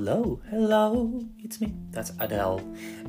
Hello, 0.09 0.41
hello, 0.49 1.21
it's 1.45 1.61
me. 1.61 1.75
That's 1.91 2.13
Adele. 2.19 2.63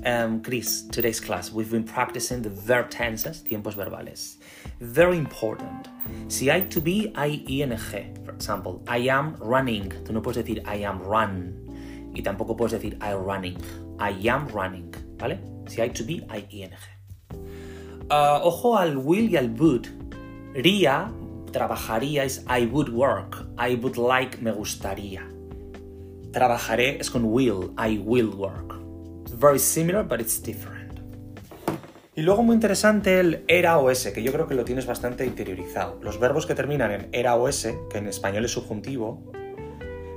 Um, 0.06 0.42
Chris, 0.42 0.82
today's 0.82 1.22
class, 1.22 1.50
we've 1.50 1.72
been 1.72 1.86
practicing 1.86 2.42
the 2.42 2.50
verb 2.50 2.90
tenses, 2.90 3.42
tiempos 3.42 3.76
verbales. 3.76 4.36
Very 4.82 5.18
important. 5.18 5.88
Si 6.28 6.48
hay 6.50 6.68
to 6.68 6.82
be, 6.82 7.10
hay 7.16 7.36
ing. 7.48 7.78
For 8.26 8.34
example, 8.34 8.84
I 8.86 9.08
am 9.08 9.38
running. 9.40 9.90
Tú 10.04 10.12
no 10.12 10.22
puedes 10.22 10.44
decir 10.44 10.62
I 10.68 10.84
am 10.84 11.02
run. 11.02 12.12
Y 12.14 12.22
tampoco 12.22 12.58
puedes 12.58 12.74
decir 12.74 12.98
I 13.02 13.14
running. 13.14 13.56
I 13.98 14.10
am 14.28 14.50
running. 14.50 14.94
¿vale? 15.18 15.40
Si 15.68 15.80
hay 15.80 15.92
to 15.92 16.04
be, 16.04 16.28
hay 16.30 16.48
ing. 16.52 16.72
Ah, 18.10 18.42
ojo 18.44 18.78
al 18.78 18.98
will 18.98 19.30
y 19.30 19.38
al 19.38 19.48
would. 19.58 19.88
Ría, 20.54 21.10
trabajaría 21.54 22.26
es 22.26 22.44
I 22.50 22.66
would 22.66 22.90
work. 22.90 23.48
I 23.58 23.76
would 23.76 23.96
like, 23.96 24.42
me 24.42 24.52
gustaría. 24.52 25.39
Trabajaré 26.32 27.00
es 27.00 27.10
con 27.10 27.26
will. 27.26 27.72
I 27.78 27.98
will 27.98 28.30
work. 28.30 28.76
It's 29.22 29.38
very 29.38 29.58
similar, 29.58 30.08
but 30.08 30.22
it's 30.22 30.42
different. 30.42 31.00
Y 32.16 32.22
luego 32.22 32.44
muy 32.44 32.54
interesante 32.54 33.20
el 33.20 33.46
era 33.48 33.80
o 33.80 33.90
ese, 33.90 34.14
que 34.14 34.22
yo 34.22 34.32
creo 34.32 34.48
que 34.48 34.54
lo 34.54 34.64
tienes 34.64 34.86
bastante 34.86 35.26
interiorizado. 35.26 35.98
Los 36.04 36.20
verbos 36.20 36.46
que 36.46 36.54
terminan 36.54 36.92
en 36.92 37.10
era 37.14 37.36
o 37.36 37.48
ese, 37.48 37.80
que 37.90 37.98
en 37.98 38.08
español 38.08 38.46
es 38.46 38.52
subjuntivo, 38.52 39.32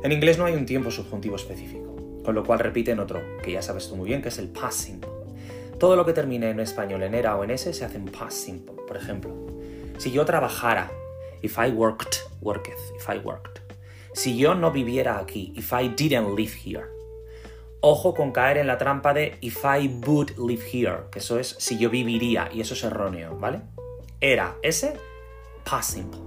en 0.03 0.11
inglés 0.11 0.37
no 0.37 0.44
hay 0.44 0.55
un 0.55 0.66
tiempo 0.66 0.90
subjuntivo 0.90 1.37
específico, 1.37 1.94
con 2.25 2.35
lo 2.35 2.44
cual 2.44 2.59
repiten 2.59 2.98
otro, 2.98 3.22
que 3.42 3.53
ya 3.53 3.62
sabes 3.62 3.88
tú 3.88 3.96
muy 3.96 4.09
bien, 4.09 4.20
que 4.20 4.29
es 4.29 4.38
el 4.38 4.48
past 4.48 4.81
simple. 4.81 5.11
Todo 5.79 5.96
lo 5.96 6.05
que 6.05 6.12
termine 6.12 6.51
en 6.51 6.61
español 6.61 7.05
en 7.05 7.14
era 7.14 7.37
o 7.37 7.44
en 7.44 7.53
ese 7.53 7.72
se 7.72 7.85
hace 7.85 7.96
en 7.96 8.07
past 8.07 8.37
simple. 8.37 8.75
Por 8.87 8.96
ejemplo, 8.96 9.35
si 9.96 10.11
yo 10.11 10.25
trabajara, 10.25 10.90
if 11.40 11.57
I 11.57 11.70
worked, 11.70 12.16
worketh, 12.40 12.81
if 12.96 13.09
I 13.09 13.18
worked. 13.18 13.62
Si 14.14 14.37
yo 14.37 14.55
no 14.55 14.70
viviera 14.70 15.18
aquí, 15.18 15.53
if 15.57 15.72
I 15.72 15.88
didn't 15.88 16.37
live 16.37 16.53
here. 16.53 16.85
Ojo 17.81 18.14
con 18.14 18.31
caer 18.31 18.59
en 18.59 18.66
la 18.66 18.79
trampa 18.79 19.14
de 19.14 19.38
if 19.40 19.64
I 19.64 19.88
would 20.07 20.37
live 20.38 20.62
here, 20.70 21.05
que 21.11 21.18
eso 21.18 21.38
es 21.38 21.57
si 21.59 21.79
yo 21.79 21.88
viviría, 21.88 22.51
y 22.53 22.61
eso 22.61 22.75
es 22.75 22.85
erróneo, 22.85 23.37
¿vale? 23.38 23.62
Era 24.20 24.57
ese, 24.62 24.94
past 25.68 25.94
simple. 25.94 26.20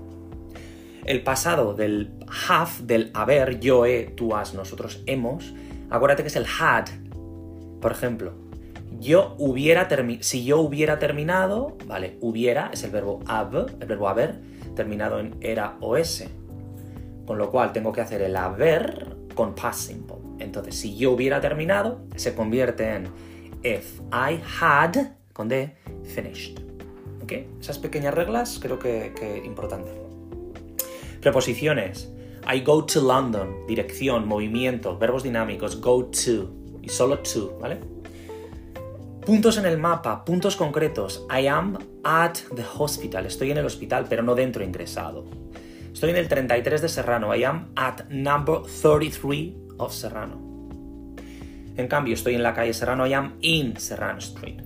El 1.06 1.24
pasado 1.24 1.76
del 1.76 2.12
have, 2.50 2.72
del 2.82 3.12
haber, 3.14 3.60
yo 3.60 3.86
he, 3.86 4.06
tú 4.06 4.36
has, 4.36 4.56
nosotros 4.56 5.04
hemos, 5.06 5.54
acuérdate 5.92 6.24
que 6.24 6.30
es 6.30 6.36
el 6.36 6.48
had. 6.60 6.88
Por 7.80 7.92
ejemplo, 7.92 8.34
yo 9.00 9.36
hubiera 9.38 9.88
si 10.22 10.44
yo 10.44 10.60
hubiera 10.60 10.98
terminado, 10.98 11.78
vale, 11.86 12.18
hubiera 12.22 12.72
es 12.74 12.84
el 12.84 12.90
verbo 12.90 13.22
have, 13.28 13.68
el 13.80 13.88
verbo 13.88 14.10
haber, 14.10 14.42
terminado 14.76 15.20
en 15.20 15.36
era 15.42 15.78
o 15.80 15.96
ese. 15.96 16.30
Con 17.26 17.38
lo 17.38 17.50
cual 17.50 17.74
tengo 17.74 17.92
que 17.92 18.02
hacer 18.02 18.22
el 18.22 18.36
haber 18.36 19.16
con 19.34 19.56
past 19.56 19.88
simple. 19.88 20.18
Entonces, 20.40 20.76
si 20.76 20.96
yo 20.96 21.12
hubiera 21.12 21.42
terminado, 21.42 22.02
se 22.16 22.36
convierte 22.36 22.96
en 22.96 23.08
if 23.64 24.00
I 24.12 24.40
had, 24.60 24.96
con 25.34 25.48
D, 25.48 25.76
finished. 26.04 26.60
¿Ok? 27.24 27.34
Esas 27.60 27.80
pequeñas 27.80 28.14
reglas 28.14 28.60
creo 28.62 28.78
que, 28.78 29.14
que 29.18 29.38
importante. 29.46 29.92
Preposiciones. 31.22 32.12
I 32.48 32.62
go 32.62 32.86
to 32.86 33.02
London. 33.02 33.66
Dirección, 33.68 34.28
movimiento, 34.28 34.98
verbos 34.98 35.24
dinámicos. 35.24 35.82
Go 35.82 36.06
to. 36.06 36.52
Y 36.82 36.90
solo 36.90 37.20
to, 37.20 37.58
¿vale? 37.60 37.80
Puntos 39.26 39.58
en 39.58 39.66
el 39.66 39.80
mapa, 39.80 40.24
puntos 40.24 40.56
concretos. 40.56 41.26
I 41.36 41.48
am 41.48 41.80
at 42.04 42.38
the 42.56 42.64
hospital. 42.78 43.26
Estoy 43.26 43.50
en 43.50 43.58
el 43.58 43.66
hospital, 43.66 44.06
pero 44.08 44.22
no 44.22 44.36
dentro 44.36 44.64
ingresado. 44.64 45.26
Estoy 45.96 46.10
en 46.10 46.18
el 46.18 46.28
33 46.28 46.82
de 46.82 46.90
Serrano. 46.90 47.34
I 47.34 47.46
am 47.46 47.70
at 47.78 48.10
number 48.10 48.64
33 48.64 49.54
of 49.78 49.94
Serrano. 49.94 50.36
En 51.78 51.88
cambio, 51.88 52.16
estoy 52.16 52.36
en 52.36 52.44
la 52.44 52.54
calle 52.54 52.74
Serrano, 52.74 53.08
I 53.08 53.14
am 53.14 53.38
in 53.40 53.78
Serrano 53.78 54.20
Street. 54.20 54.60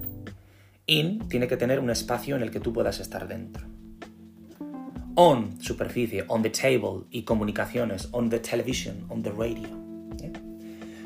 In 0.88 1.30
tiene 1.30 1.48
que 1.48 1.56
tener 1.56 1.80
un 1.80 1.92
espacio 1.92 2.36
en 2.36 2.42
el 2.42 2.50
que 2.50 2.60
tú 2.60 2.74
puedas 2.74 3.00
estar 3.00 3.28
dentro. 3.28 3.64
On, 5.14 5.62
superficie, 5.62 6.26
on 6.30 6.42
the 6.42 6.50
table 6.50 7.06
y 7.12 7.22
comunicaciones, 7.22 8.10
on 8.12 8.32
the 8.32 8.40
television, 8.40 9.06
on 9.10 9.22
the 9.22 9.32
radio. 9.32 9.70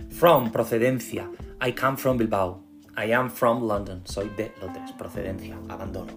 From, 0.10 0.54
procedencia, 0.54 1.30
I 1.62 1.74
come 1.74 1.98
from 1.98 2.18
Bilbao. 2.18 2.64
I 2.96 3.12
am 3.12 3.30
from 3.30 3.68
London. 3.68 4.04
Soy 4.06 4.30
de 4.38 4.54
Londres. 4.62 4.94
Procedencia, 4.98 5.58
abandono. 5.68 6.14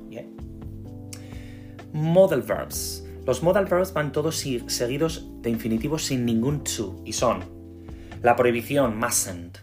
Model 1.92 2.42
verbs. 2.42 3.06
Los 3.27 3.43
modal 3.43 3.67
verbs 3.67 3.93
van 3.93 4.12
todos 4.12 4.37
seguidos 4.37 5.27
de 5.43 5.51
infinitivos 5.51 6.05
sin 6.05 6.25
ningún 6.25 6.62
to 6.62 7.03
y 7.05 7.12
son 7.12 7.57
la 8.23 8.37
prohibición, 8.37 8.99
mustn't. 8.99 9.59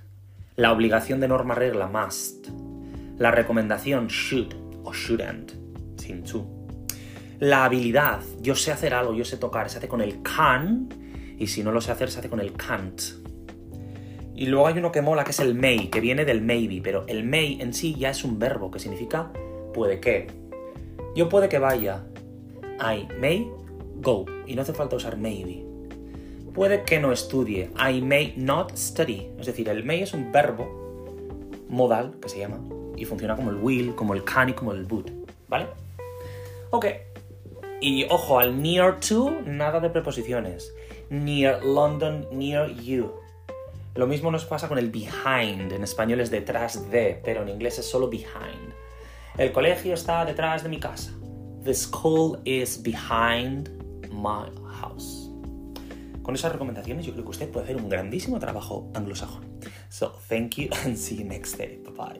La 0.56 0.71
obligación 0.71 1.19
de 1.19 1.28
norma 1.28 1.56
regla, 1.56 1.88
must. 1.88 2.47
La 3.17 3.32
recomendación, 3.32 4.08
should 4.08 4.54
o 4.84 4.93
shouldn't, 4.93 5.54
sin 5.97 6.23
to. 6.23 6.45
La 7.39 7.65
habilidad, 7.65 8.19
yo 8.41 8.56
sé 8.56 8.71
hacer 8.71 8.93
algo, 8.93 9.13
yo 9.13 9.26
sé 9.26 9.38
tocar, 9.38 9.69
se 9.69 9.80
hace 9.80 9.88
con 9.88 10.02
el 10.02 10.21
can, 10.21 10.89
y 11.39 11.47
si 11.47 11.63
no 11.63 11.71
lo 11.71 11.82
sé 11.82 11.91
hacer, 11.91 12.12
se 12.12 12.19
hace 12.19 12.30
con 12.30 12.39
el 12.39 12.54
can't. 12.54 13.02
Y 14.36 14.45
luego 14.47 14.67
hay 14.67 14.78
uno 14.78 14.91
que 14.91 15.02
mola, 15.02 15.23
que 15.23 15.32
es 15.32 15.39
el 15.39 15.56
may, 15.56 15.88
que 15.88 15.99
viene 15.99 16.26
del 16.26 16.41
maybe, 16.41 16.82
pero 16.84 17.06
el 17.08 17.23
may 17.23 17.62
en 17.62 17.73
sí 17.73 17.95
ya 17.95 18.10
es 18.10 18.23
un 18.23 18.39
verbo 18.39 18.69
que 18.71 18.80
significa 18.80 19.32
puede 19.73 19.99
que. 19.99 20.28
Yo 21.15 21.30
puede 21.30 21.49
que 21.49 21.60
vaya. 21.60 22.04
I 22.84 23.08
may 23.19 23.50
go. 24.02 24.26
Y 24.46 24.56
no 24.56 24.62
hace 24.62 24.74
falta 24.74 24.96
usar 24.96 25.17
maybe 25.17 25.74
puede 26.54 26.84
que 26.84 27.00
no 27.00 27.12
estudie. 27.12 27.72
I 27.78 28.02
may 28.02 28.34
not 28.38 28.76
study. 28.76 29.30
Es 29.39 29.48
decir, 29.48 29.67
el 29.69 29.84
may 29.84 30.04
es 30.04 30.13
un 30.13 30.32
verbo 30.32 30.82
modal, 31.67 32.15
que 32.22 32.30
se 32.30 32.39
llama, 32.39 32.60
y 32.96 33.06
funciona 33.06 33.36
como 33.36 33.50
el 33.50 33.58
will, 33.58 33.96
como 33.96 34.13
el 34.13 34.24
can 34.24 34.50
y 34.50 34.54
como 34.54 34.72
el 34.72 34.86
would. 34.86 35.10
¿Vale? 35.48 35.67
Ok. 36.69 36.86
Y 37.82 38.06
ojo, 38.10 38.39
al 38.39 38.62
near 38.62 39.00
to, 39.00 39.32
nada 39.46 39.80
de 39.80 39.89
preposiciones. 39.89 40.74
Near 41.10 41.63
London, 41.65 42.28
near 42.32 42.69
you. 42.69 43.12
Lo 43.96 44.08
mismo 44.08 44.32
nos 44.32 44.46
pasa 44.46 44.67
con 44.67 44.78
el 44.78 44.89
behind. 44.89 45.72
En 45.72 45.84
español 45.84 46.22
es 46.22 46.32
detrás 46.32 46.89
de, 46.89 47.19
pero 47.24 47.41
en 47.41 47.50
inglés 47.50 47.80
es 47.80 47.86
solo 47.86 48.10
behind. 48.10 48.74
El 49.38 49.52
colegio 49.52 49.93
está 49.93 50.24
detrás 50.26 50.63
de 50.63 50.69
mi 50.69 50.80
casa. 50.80 51.12
The 51.63 51.73
school 51.73 52.41
is 52.43 52.78
behind 52.78 53.69
my 54.12 54.49
house. 54.82 55.30
Con 56.21 56.36
esas 56.36 56.52
recomendaciones 56.52 57.06
yo 57.06 57.13
creo 57.13 57.23
que 57.23 57.30
usted 57.30 57.49
puede 57.52 57.63
hacer 57.63 57.78
un 57.78 57.88
grandísimo 57.88 58.38
trabajo 58.38 58.91
anglosajón. 58.93 59.45
So, 59.88 60.12
thank 60.28 60.58
you 60.58 60.67
and 60.84 60.97
see 60.97 61.15
you 61.15 61.23
next 61.23 61.58
day. 61.58 61.80
Bye 61.86 61.91
bye. 61.91 62.19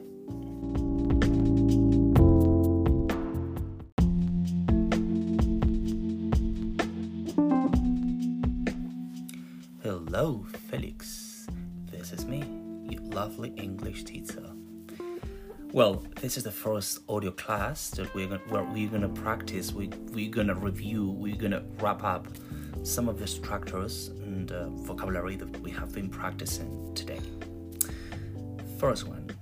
Hello, 9.82 10.46
Felix. 10.70 11.46
This 11.90 12.14
is 12.14 12.24
me, 12.24 12.42
your 12.88 13.02
lovely 13.12 13.52
English 13.58 14.04
teacher. 14.04 14.53
Well, 15.74 16.04
this 16.20 16.36
is 16.36 16.44
the 16.44 16.52
first 16.52 17.00
audio 17.08 17.32
class 17.32 17.90
that 17.96 18.14
we're 18.14 18.28
gonna, 18.28 18.40
where 18.48 18.62
we're 18.62 18.88
gonna 18.88 19.08
practice. 19.08 19.72
We, 19.72 19.88
we're 20.12 20.30
gonna 20.30 20.54
review. 20.54 21.10
We're 21.10 21.34
gonna 21.34 21.64
wrap 21.80 22.04
up 22.04 22.28
some 22.84 23.08
of 23.08 23.18
the 23.18 23.26
structures 23.26 24.06
and 24.06 24.52
uh, 24.52 24.68
vocabulary 24.68 25.34
that 25.34 25.60
we 25.62 25.72
have 25.72 25.92
been 25.92 26.08
practicing 26.08 26.94
today. 26.94 27.18
First 28.78 29.08
one, 29.08 29.32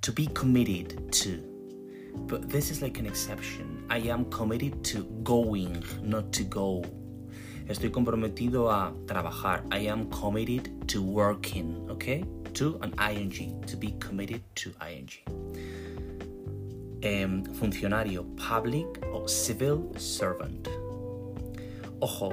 to 0.00 0.10
be 0.10 0.26
committed 0.34 1.12
to. 1.12 1.44
But 2.26 2.48
this 2.48 2.72
is 2.72 2.82
like 2.82 2.98
an 2.98 3.06
exception. 3.06 3.86
I 3.88 3.98
am 3.98 4.24
committed 4.32 4.82
to 4.86 5.04
going, 5.22 5.84
not 6.02 6.32
to 6.32 6.42
go. 6.42 6.82
Estoy 7.68 7.90
comprometido 7.90 8.68
a 8.68 8.92
trabajar. 9.06 9.62
I 9.70 9.86
am 9.86 10.10
committed 10.10 10.88
to 10.88 11.00
working, 11.00 11.86
okay? 11.88 12.24
To 12.54 12.80
an 12.82 12.94
ing, 13.14 13.62
to 13.68 13.76
be 13.76 13.94
committed 14.00 14.42
to 14.56 14.74
ing. 14.84 15.37
Um, 17.04 17.44
funcionario, 17.54 18.24
public 18.36 18.86
or 19.12 19.28
civil 19.28 19.92
servant. 19.96 20.68
Ojo, 22.02 22.32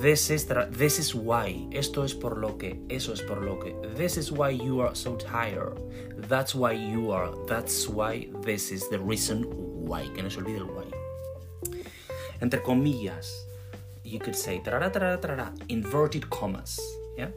This 0.00 0.30
is, 0.30 0.46
this 0.70 1.00
is 1.00 1.12
why. 1.12 1.66
Esto 1.72 2.04
es 2.04 2.14
por 2.14 2.36
lo 2.36 2.56
que. 2.56 2.78
Eso 2.88 3.12
es 3.12 3.20
por 3.20 3.42
lo 3.42 3.56
que. 3.56 3.74
This 3.96 4.16
is 4.16 4.30
why 4.30 4.50
you 4.50 4.80
are 4.80 4.94
so 4.94 5.16
tired. 5.16 5.76
That's 6.28 6.54
why 6.54 6.72
you 6.72 7.10
are. 7.10 7.32
That's 7.46 7.88
why 7.88 8.28
this 8.42 8.70
is 8.70 8.88
the 8.90 9.00
reason 9.00 9.42
why. 9.86 10.06
Que 10.14 10.22
no 10.22 10.28
se 10.28 10.40
olvide 10.40 10.58
el 10.58 10.66
why. 10.66 10.84
Entre 12.40 12.60
comillas, 12.60 13.46
you 14.04 14.20
could 14.20 14.36
say 14.36 14.62
inverted 15.68 16.30
commas. 16.30 16.78
Yeah? 17.16 17.30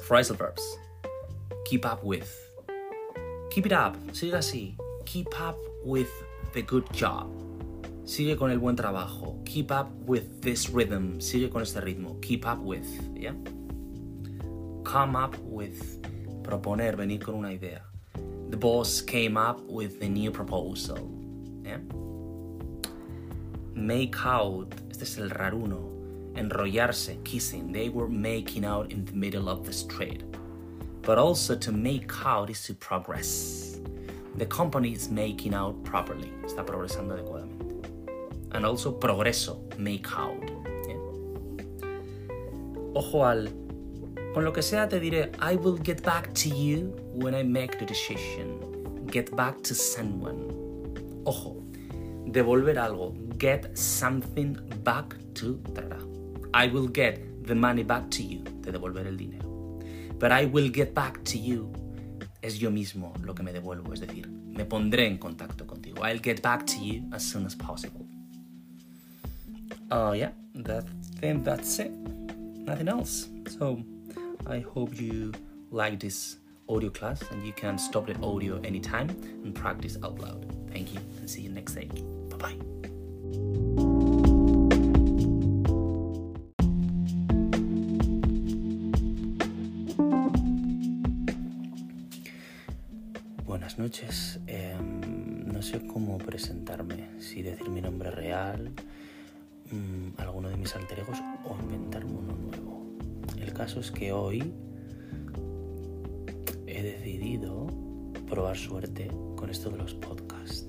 Phrasal 0.00 0.36
verbs. 0.36 0.62
Keep 1.66 1.84
up 1.84 2.02
with. 2.02 2.45
Keep 3.56 3.66
it 3.68 3.72
up. 3.72 3.96
Sigue 4.12 4.36
así. 4.36 4.76
Keep 5.06 5.28
up 5.40 5.56
with 5.82 6.10
the 6.52 6.60
good 6.60 6.84
job. 6.92 7.32
Sigue 8.04 8.36
con 8.36 8.50
el 8.50 8.58
buen 8.58 8.76
trabajo. 8.76 9.42
Keep 9.46 9.70
up 9.70 9.88
with 10.06 10.42
this 10.42 10.68
rhythm. 10.68 11.22
Sigue 11.22 11.48
con 11.48 11.62
este 11.62 11.80
ritmo. 11.80 12.20
Keep 12.20 12.44
up 12.44 12.58
with. 12.58 12.84
¿Ya? 13.14 13.32
Come 14.84 15.16
up 15.16 15.38
with. 15.40 16.02
Proponer, 16.42 16.96
venir 16.96 17.20
con 17.20 17.36
una 17.36 17.50
idea. 17.50 17.80
The 18.50 18.58
boss 18.58 19.00
came 19.00 19.38
up 19.38 19.62
with 19.70 20.00
the 20.00 20.08
new 20.10 20.30
proposal. 20.30 20.98
¿Ya? 21.64 21.78
Make 23.74 24.16
out. 24.22 24.74
Este 24.90 25.04
es 25.04 25.16
el 25.16 25.30
raruno. 25.30 25.94
Enrollarse, 26.34 27.24
kissing. 27.24 27.72
They 27.72 27.88
were 27.88 28.10
making 28.10 28.66
out 28.66 28.92
in 28.92 29.06
the 29.06 29.14
middle 29.14 29.48
of 29.48 29.64
the 29.64 29.72
street. 29.72 30.24
But 31.06 31.18
also 31.18 31.54
to 31.54 31.70
make 31.70 32.10
out 32.24 32.50
is 32.50 32.64
to 32.64 32.74
progress. 32.74 33.78
The 34.36 34.44
company 34.46 34.92
is 34.92 35.08
making 35.08 35.54
out 35.54 35.82
properly. 35.84 36.32
Está 36.44 36.66
progresando 36.66 37.14
adecuadamente. 37.14 37.86
And 38.52 38.66
also 38.66 38.92
progreso, 38.92 39.56
make 39.78 40.06
out. 40.12 40.42
Ojo 42.94 43.24
al 43.24 43.48
con 44.34 44.44
lo 44.44 44.52
que 44.52 44.62
sea 44.62 44.88
te 44.88 44.98
diré 44.98 45.30
I 45.38 45.56
will 45.56 45.76
get 45.76 46.02
back 46.02 46.32
to 46.34 46.48
you 46.48 46.96
when 47.12 47.34
I 47.34 47.42
make 47.42 47.78
the 47.78 47.86
decision. 47.86 49.06
Get 49.06 49.34
back 49.36 49.62
to 49.62 49.74
someone. 49.74 50.50
Ojo, 51.24 51.62
devolver 52.32 52.76
algo. 52.76 53.14
Get 53.38 53.78
something 53.78 54.56
back 54.82 55.14
to. 55.34 55.60
I 56.52 56.66
will 56.68 56.88
get 56.88 57.46
the 57.46 57.54
money 57.54 57.84
back 57.84 58.10
to 58.12 58.22
you. 58.22 58.42
De 58.62 58.72
devolver 58.72 59.06
el 59.06 59.16
dinero. 59.16 59.45
But 60.18 60.32
I 60.32 60.46
will 60.46 60.70
get 60.70 60.94
back 60.94 61.22
to 61.24 61.38
you 61.38 61.72
es 62.46 62.58
yo 62.58 62.70
mismo 62.70 63.12
lo 63.24 63.34
que 63.34 63.42
me 63.42 63.52
devuelvo, 63.52 63.92
es 63.92 64.00
decir, 64.00 64.28
me 64.28 64.64
pondré 64.64 65.06
en 65.06 65.18
contacto 65.18 65.66
contigo. 65.66 66.04
I'll 66.04 66.20
get 66.22 66.42
back 66.42 66.64
to 66.66 66.78
you 66.80 67.02
as 67.12 67.22
soon 67.22 67.44
as 67.44 67.54
possible. 67.54 68.06
Oh, 69.90 70.08
uh, 70.08 70.12
yeah, 70.12 70.30
that 70.54 70.84
then 71.20 71.42
that's 71.42 71.78
it. 71.78 71.90
Nothing 72.66 72.88
else. 72.88 73.28
So, 73.58 73.82
I 74.46 74.60
hope 74.60 75.00
you 75.00 75.32
like 75.70 75.98
this 75.98 76.38
audio 76.68 76.90
class 76.90 77.22
and 77.30 77.44
you 77.44 77.52
can 77.52 77.78
stop 77.78 78.06
the 78.06 78.16
audio 78.22 78.60
anytime 78.62 79.08
and 79.44 79.54
practice 79.54 79.96
out 80.02 80.18
loud. 80.20 80.46
Thank 80.72 80.94
you 80.94 81.00
and 81.18 81.28
see 81.28 81.42
you 81.42 81.50
next 81.50 81.74
day. 81.74 81.88
Bye 82.30 82.36
bye. 82.36 82.95
Em, 94.46 95.46
no 95.46 95.62
sé 95.62 95.86
cómo 95.86 96.18
presentarme, 96.18 97.08
si 97.18 97.40
decir 97.40 97.70
mi 97.70 97.80
nombre 97.80 98.10
real, 98.10 98.70
mm, 99.70 100.20
alguno 100.20 100.50
de 100.50 100.56
mis 100.58 100.76
alter 100.76 101.00
egos 101.00 101.18
o 101.44 101.56
inventarme 101.58 102.12
uno 102.12 102.34
nuevo. 102.34 102.84
El 103.40 103.54
caso 103.54 103.80
es 103.80 103.90
que 103.90 104.12
hoy 104.12 104.52
he 106.66 106.82
decidido 106.82 107.68
probar 108.28 108.58
suerte 108.58 109.08
con 109.34 109.48
esto 109.48 109.70
de 109.70 109.78
los 109.78 109.94
podcasts. 109.94 110.68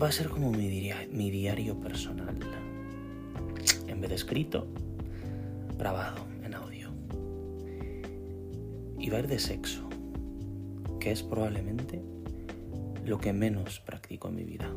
Va 0.00 0.08
a 0.08 0.12
ser 0.12 0.30
como 0.30 0.50
mi, 0.52 0.90
mi 1.10 1.30
diario 1.30 1.78
personal. 1.80 2.38
En 3.88 4.00
vez 4.00 4.08
de 4.08 4.16
escrito, 4.16 4.66
grabado 5.76 6.24
en 6.42 6.54
audio. 6.54 6.88
Y 8.98 9.10
va 9.10 9.18
a 9.18 9.20
ir 9.20 9.26
de 9.26 9.38
sexo 9.38 9.91
que 11.02 11.10
es 11.10 11.24
probablemente 11.24 12.00
lo 13.04 13.18
que 13.18 13.32
menos 13.32 13.80
practico 13.80 14.28
en 14.28 14.36
mi 14.36 14.44
vida. 14.44 14.72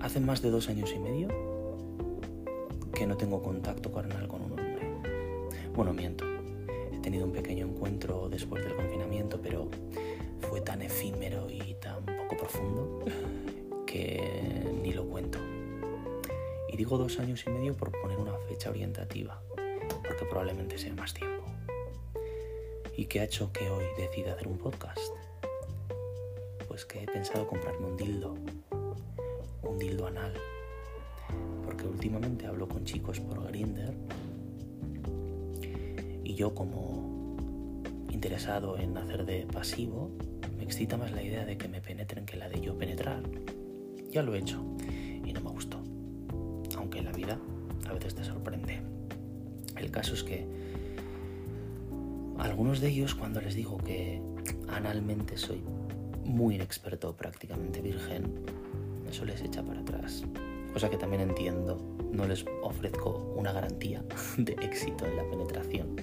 Hace 0.00 0.20
más 0.20 0.42
de 0.42 0.50
dos 0.50 0.68
años 0.68 0.92
y 0.94 0.98
medio 0.98 1.28
que 2.92 3.06
no 3.06 3.16
tengo 3.16 3.42
contacto 3.42 3.90
carnal 3.90 4.28
con 4.28 4.42
un 4.42 4.52
hombre. 4.52 4.80
Bueno, 5.74 5.94
miento. 5.94 6.26
He 6.92 6.98
tenido 6.98 7.24
un 7.24 7.32
pequeño 7.32 7.64
encuentro 7.64 8.28
después 8.28 8.62
del 8.62 8.76
confinamiento, 8.76 9.40
pero 9.40 9.70
fue 10.42 10.60
tan 10.60 10.82
efímero 10.82 11.48
y 11.48 11.76
tan 11.80 12.04
poco 12.04 12.36
profundo 12.36 13.02
que 13.86 14.78
ni 14.82 14.92
lo 14.92 15.08
cuento. 15.08 15.38
Y 16.70 16.76
digo 16.76 16.98
dos 16.98 17.18
años 17.18 17.42
y 17.46 17.50
medio 17.50 17.74
por 17.74 17.98
poner 17.98 18.18
una 18.18 18.36
fecha 18.46 18.68
orientativa, 18.68 19.40
porque 20.06 20.26
probablemente 20.26 20.76
sea 20.76 20.92
más 20.92 21.14
tiempo 21.14 21.35
y 22.96 23.06
qué 23.06 23.20
ha 23.20 23.24
hecho 23.24 23.52
que 23.52 23.68
hoy 23.68 23.84
decida 23.98 24.32
hacer 24.32 24.48
un 24.48 24.58
podcast. 24.58 25.12
Pues 26.66 26.84
que 26.84 27.02
he 27.02 27.06
pensado 27.06 27.46
comprarme 27.46 27.86
un 27.86 27.96
dildo, 27.96 28.34
un 29.62 29.78
dildo 29.78 30.06
anal, 30.06 30.32
porque 31.64 31.84
últimamente 31.84 32.46
hablo 32.46 32.68
con 32.68 32.84
chicos 32.84 33.20
por 33.20 33.46
Grinder 33.46 33.94
y 36.24 36.34
yo 36.34 36.54
como 36.54 37.76
interesado 38.10 38.78
en 38.78 38.96
hacer 38.96 39.26
de 39.26 39.46
pasivo, 39.46 40.10
me 40.56 40.64
excita 40.64 40.96
más 40.96 41.12
la 41.12 41.22
idea 41.22 41.44
de 41.44 41.58
que 41.58 41.68
me 41.68 41.80
penetren 41.80 42.24
que 42.24 42.36
la 42.36 42.48
de 42.48 42.60
yo 42.60 42.76
penetrar. 42.78 43.22
Ya 44.10 44.22
lo 44.22 44.34
he 44.34 44.38
hecho 44.38 44.62
y 45.24 45.32
no 45.32 45.40
me 45.42 45.50
gustó, 45.50 45.82
aunque 46.76 47.02
la 47.02 47.12
vida 47.12 47.38
a 47.88 47.92
veces 47.92 48.14
te 48.14 48.24
sorprende. 48.24 48.80
El 49.76 49.90
caso 49.90 50.14
es 50.14 50.22
que 50.24 50.65
algunos 52.46 52.80
de 52.80 52.88
ellos, 52.88 53.14
cuando 53.14 53.40
les 53.40 53.54
digo 53.54 53.78
que 53.78 54.22
analmente 54.68 55.36
soy 55.36 55.62
muy 56.24 56.54
inexperto, 56.56 57.16
prácticamente 57.16 57.80
virgen, 57.80 58.44
eso 59.08 59.24
les 59.24 59.42
echa 59.42 59.62
para 59.62 59.80
atrás. 59.80 60.24
Cosa 60.72 60.90
que 60.90 60.96
también 60.96 61.22
entiendo. 61.22 61.78
No 62.12 62.26
les 62.26 62.44
ofrezco 62.62 63.34
una 63.36 63.52
garantía 63.52 64.02
de 64.36 64.52
éxito 64.54 65.06
en 65.06 65.16
la 65.16 65.24
penetración. 65.28 65.96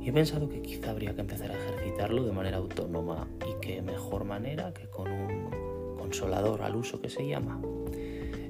Y 0.00 0.08
he 0.08 0.12
pensado 0.12 0.48
que 0.48 0.60
quizá 0.60 0.90
habría 0.90 1.14
que 1.14 1.22
empezar 1.22 1.50
a 1.50 1.54
ejercitarlo 1.54 2.24
de 2.24 2.32
manera 2.32 2.58
autónoma 2.58 3.26
y 3.48 3.60
qué 3.60 3.80
mejor 3.80 4.24
manera 4.24 4.72
que 4.74 4.86
con 4.88 5.10
un 5.10 5.96
consolador 5.98 6.62
al 6.62 6.76
uso 6.76 7.00
que 7.00 7.08
se 7.08 7.26
llama. 7.26 7.60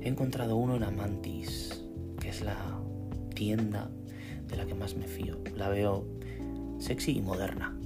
He 0.03 0.09
encontrado 0.09 0.57
uno 0.57 0.77
en 0.77 0.83
Amantis, 0.83 1.85
que 2.21 2.29
es 2.29 2.43
la 2.43 2.81
tienda 3.35 3.91
de 4.49 4.57
la 4.57 4.67
que 4.67 4.75
más 4.75 4.97
me 4.97 5.07
fío. 5.07 5.39
La 5.57 5.69
veo 5.69 6.05
sexy 6.79 7.13
y 7.19 7.23
moderna. 7.23 7.77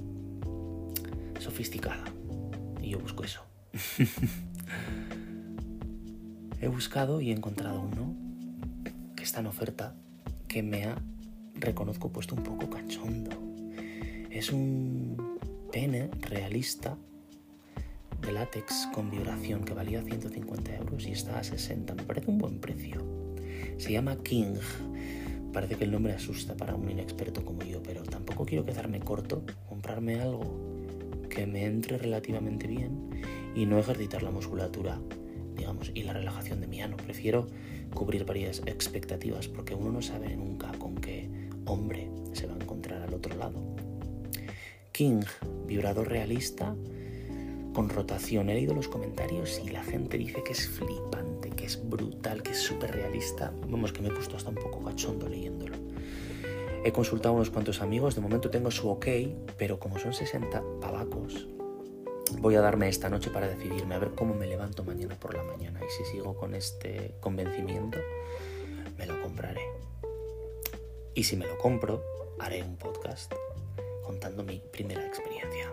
Sofisticada. 1.39 2.03
Y 2.81 2.91
yo 2.91 2.99
busco 2.99 3.23
eso. 3.23 3.41
he 6.61 6.67
buscado 6.67 7.21
y 7.21 7.31
he 7.31 7.33
encontrado 7.33 7.81
uno 7.81 8.15
que 9.15 9.23
está 9.23 9.39
en 9.39 9.47
oferta 9.47 9.95
que 10.47 10.63
me 10.63 10.85
ha, 10.85 10.95
reconozco, 11.55 12.11
puesto 12.11 12.35
un 12.35 12.43
poco 12.43 12.69
cachondo. 12.69 13.37
Es 14.29 14.51
un 14.51 15.39
pene 15.71 16.09
realista 16.21 16.97
de 18.21 18.31
látex 18.31 18.87
con 18.93 19.09
vibración 19.09 19.63
que 19.63 19.73
valía 19.73 20.01
150 20.01 20.75
euros 20.75 21.05
y 21.05 21.11
está 21.11 21.39
a 21.39 21.43
60. 21.43 21.95
Me 21.95 22.03
parece 22.03 22.29
un 22.29 22.37
buen 22.37 22.59
precio. 22.59 23.03
Se 23.77 23.93
llama 23.93 24.17
King 24.23 24.55
Parece 25.53 25.75
que 25.75 25.83
el 25.83 25.91
nombre 25.91 26.13
asusta 26.13 26.55
para 26.55 26.75
un 26.75 26.89
inexperto 26.89 27.43
como 27.43 27.63
yo, 27.63 27.81
pero 27.81 28.03
tampoco 28.03 28.45
quiero 28.45 28.65
quedarme 28.65 28.99
corto, 28.99 29.43
comprarme 29.67 30.19
algo 30.19 30.43
que 31.29 31.45
me 31.47 31.65
entre 31.65 31.97
relativamente 31.97 32.67
bien 32.67 33.21
y 33.55 33.65
no 33.65 33.79
ejercitar 33.79 34.23
la 34.23 34.31
musculatura, 34.31 34.99
digamos, 35.55 35.91
y 35.93 36.03
la 36.03 36.13
relajación 36.13 36.61
de 36.61 36.67
mi 36.67 36.81
ano. 36.81 36.97
Prefiero 36.97 37.47
cubrir 37.93 38.25
varias 38.25 38.61
expectativas 38.65 39.47
porque 39.47 39.75
uno 39.75 39.91
no 39.91 40.01
sabe 40.01 40.35
nunca 40.35 40.71
con 40.73 40.95
qué 40.95 41.29
hombre 41.65 42.09
se 42.33 42.47
va 42.47 42.53
a 42.53 42.57
encontrar 42.57 43.01
al 43.01 43.13
otro 43.13 43.35
lado. 43.37 43.61
King, 44.91 45.21
vibrador 45.65 46.09
realista, 46.09 46.75
con 47.73 47.87
rotación. 47.87 48.49
He 48.49 48.55
leído 48.55 48.73
los 48.73 48.89
comentarios 48.89 49.61
y 49.65 49.69
la 49.69 49.81
gente 49.83 50.17
dice 50.17 50.43
que 50.43 50.51
es 50.51 50.67
flipante, 50.67 51.38
es 51.69 51.87
brutal, 51.87 52.41
que 52.41 52.51
es 52.51 52.59
súper 52.59 52.91
realista. 52.91 53.53
Vamos, 53.67 53.93
que 53.93 54.01
me 54.01 54.09
he 54.09 54.11
puesto 54.11 54.35
hasta 54.35 54.49
un 54.49 54.55
poco 54.55 54.83
cachondo 54.83 55.29
leyéndolo. 55.29 55.75
He 56.83 56.91
consultado 56.91 57.35
a 57.35 57.37
unos 57.37 57.51
cuantos 57.51 57.81
amigos, 57.81 58.15
de 58.15 58.21
momento 58.21 58.49
tengo 58.49 58.71
su 58.71 58.89
ok, 58.89 59.05
pero 59.57 59.79
como 59.79 59.99
son 59.99 60.13
60 60.13 60.63
pavacos, 60.81 61.47
voy 62.39 62.55
a 62.55 62.61
darme 62.61 62.89
esta 62.89 63.09
noche 63.09 63.29
para 63.29 63.47
decidirme 63.47 63.95
a 63.95 63.99
ver 63.99 64.11
cómo 64.15 64.33
me 64.33 64.47
levanto 64.47 64.83
mañana 64.83 65.15
por 65.19 65.35
la 65.35 65.43
mañana. 65.43 65.79
Y 65.85 65.91
si 65.91 66.11
sigo 66.11 66.35
con 66.35 66.55
este 66.55 67.13
convencimiento, 67.19 67.99
me 68.97 69.05
lo 69.05 69.21
compraré. 69.21 69.61
Y 71.13 71.23
si 71.23 71.35
me 71.35 71.45
lo 71.45 71.57
compro, 71.59 72.03
haré 72.39 72.63
un 72.63 72.77
podcast 72.77 73.31
contando 74.03 74.43
mi 74.43 74.59
primera 74.71 75.05
experiencia. 75.05 75.68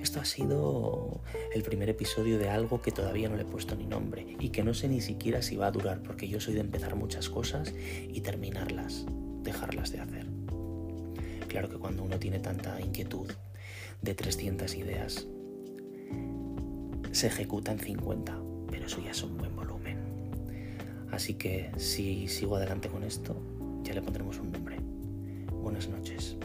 Esto 0.00 0.18
ha 0.18 0.24
sido 0.24 1.20
el 1.54 1.62
primer 1.62 1.90
episodio 1.90 2.38
de 2.38 2.48
algo 2.48 2.80
que 2.80 2.90
todavía 2.90 3.28
no 3.28 3.36
le 3.36 3.42
he 3.42 3.46
puesto 3.46 3.76
ni 3.76 3.86
nombre 3.86 4.36
y 4.40 4.48
que 4.48 4.64
no 4.64 4.72
sé 4.72 4.88
ni 4.88 5.02
siquiera 5.02 5.42
si 5.42 5.56
va 5.56 5.66
a 5.66 5.70
durar 5.70 6.02
porque 6.02 6.26
yo 6.26 6.40
soy 6.40 6.54
de 6.54 6.60
empezar 6.60 6.96
muchas 6.96 7.28
cosas 7.28 7.74
y 8.08 8.20
terminarlas, 8.22 9.04
dejarlas 9.42 9.92
de 9.92 10.00
hacer. 10.00 10.26
Claro 11.48 11.68
que 11.68 11.76
cuando 11.76 12.02
uno 12.02 12.18
tiene 12.18 12.38
tanta 12.38 12.80
inquietud 12.80 13.30
de 14.00 14.14
300 14.14 14.74
ideas, 14.74 15.26
se 17.12 17.26
ejecutan 17.26 17.78
50, 17.78 18.40
pero 18.70 18.86
eso 18.86 19.02
ya 19.02 19.10
es 19.10 19.22
un 19.22 19.36
buen 19.36 19.54
volumen. 19.54 19.98
Así 21.10 21.34
que 21.34 21.70
si 21.76 22.26
sigo 22.28 22.56
adelante 22.56 22.88
con 22.88 23.04
esto, 23.04 23.36
ya 23.82 23.92
le 23.92 24.00
pondremos 24.00 24.38
un 24.38 24.52
nombre. 24.52 24.76
Buenas 25.52 25.88
noches. 25.88 26.36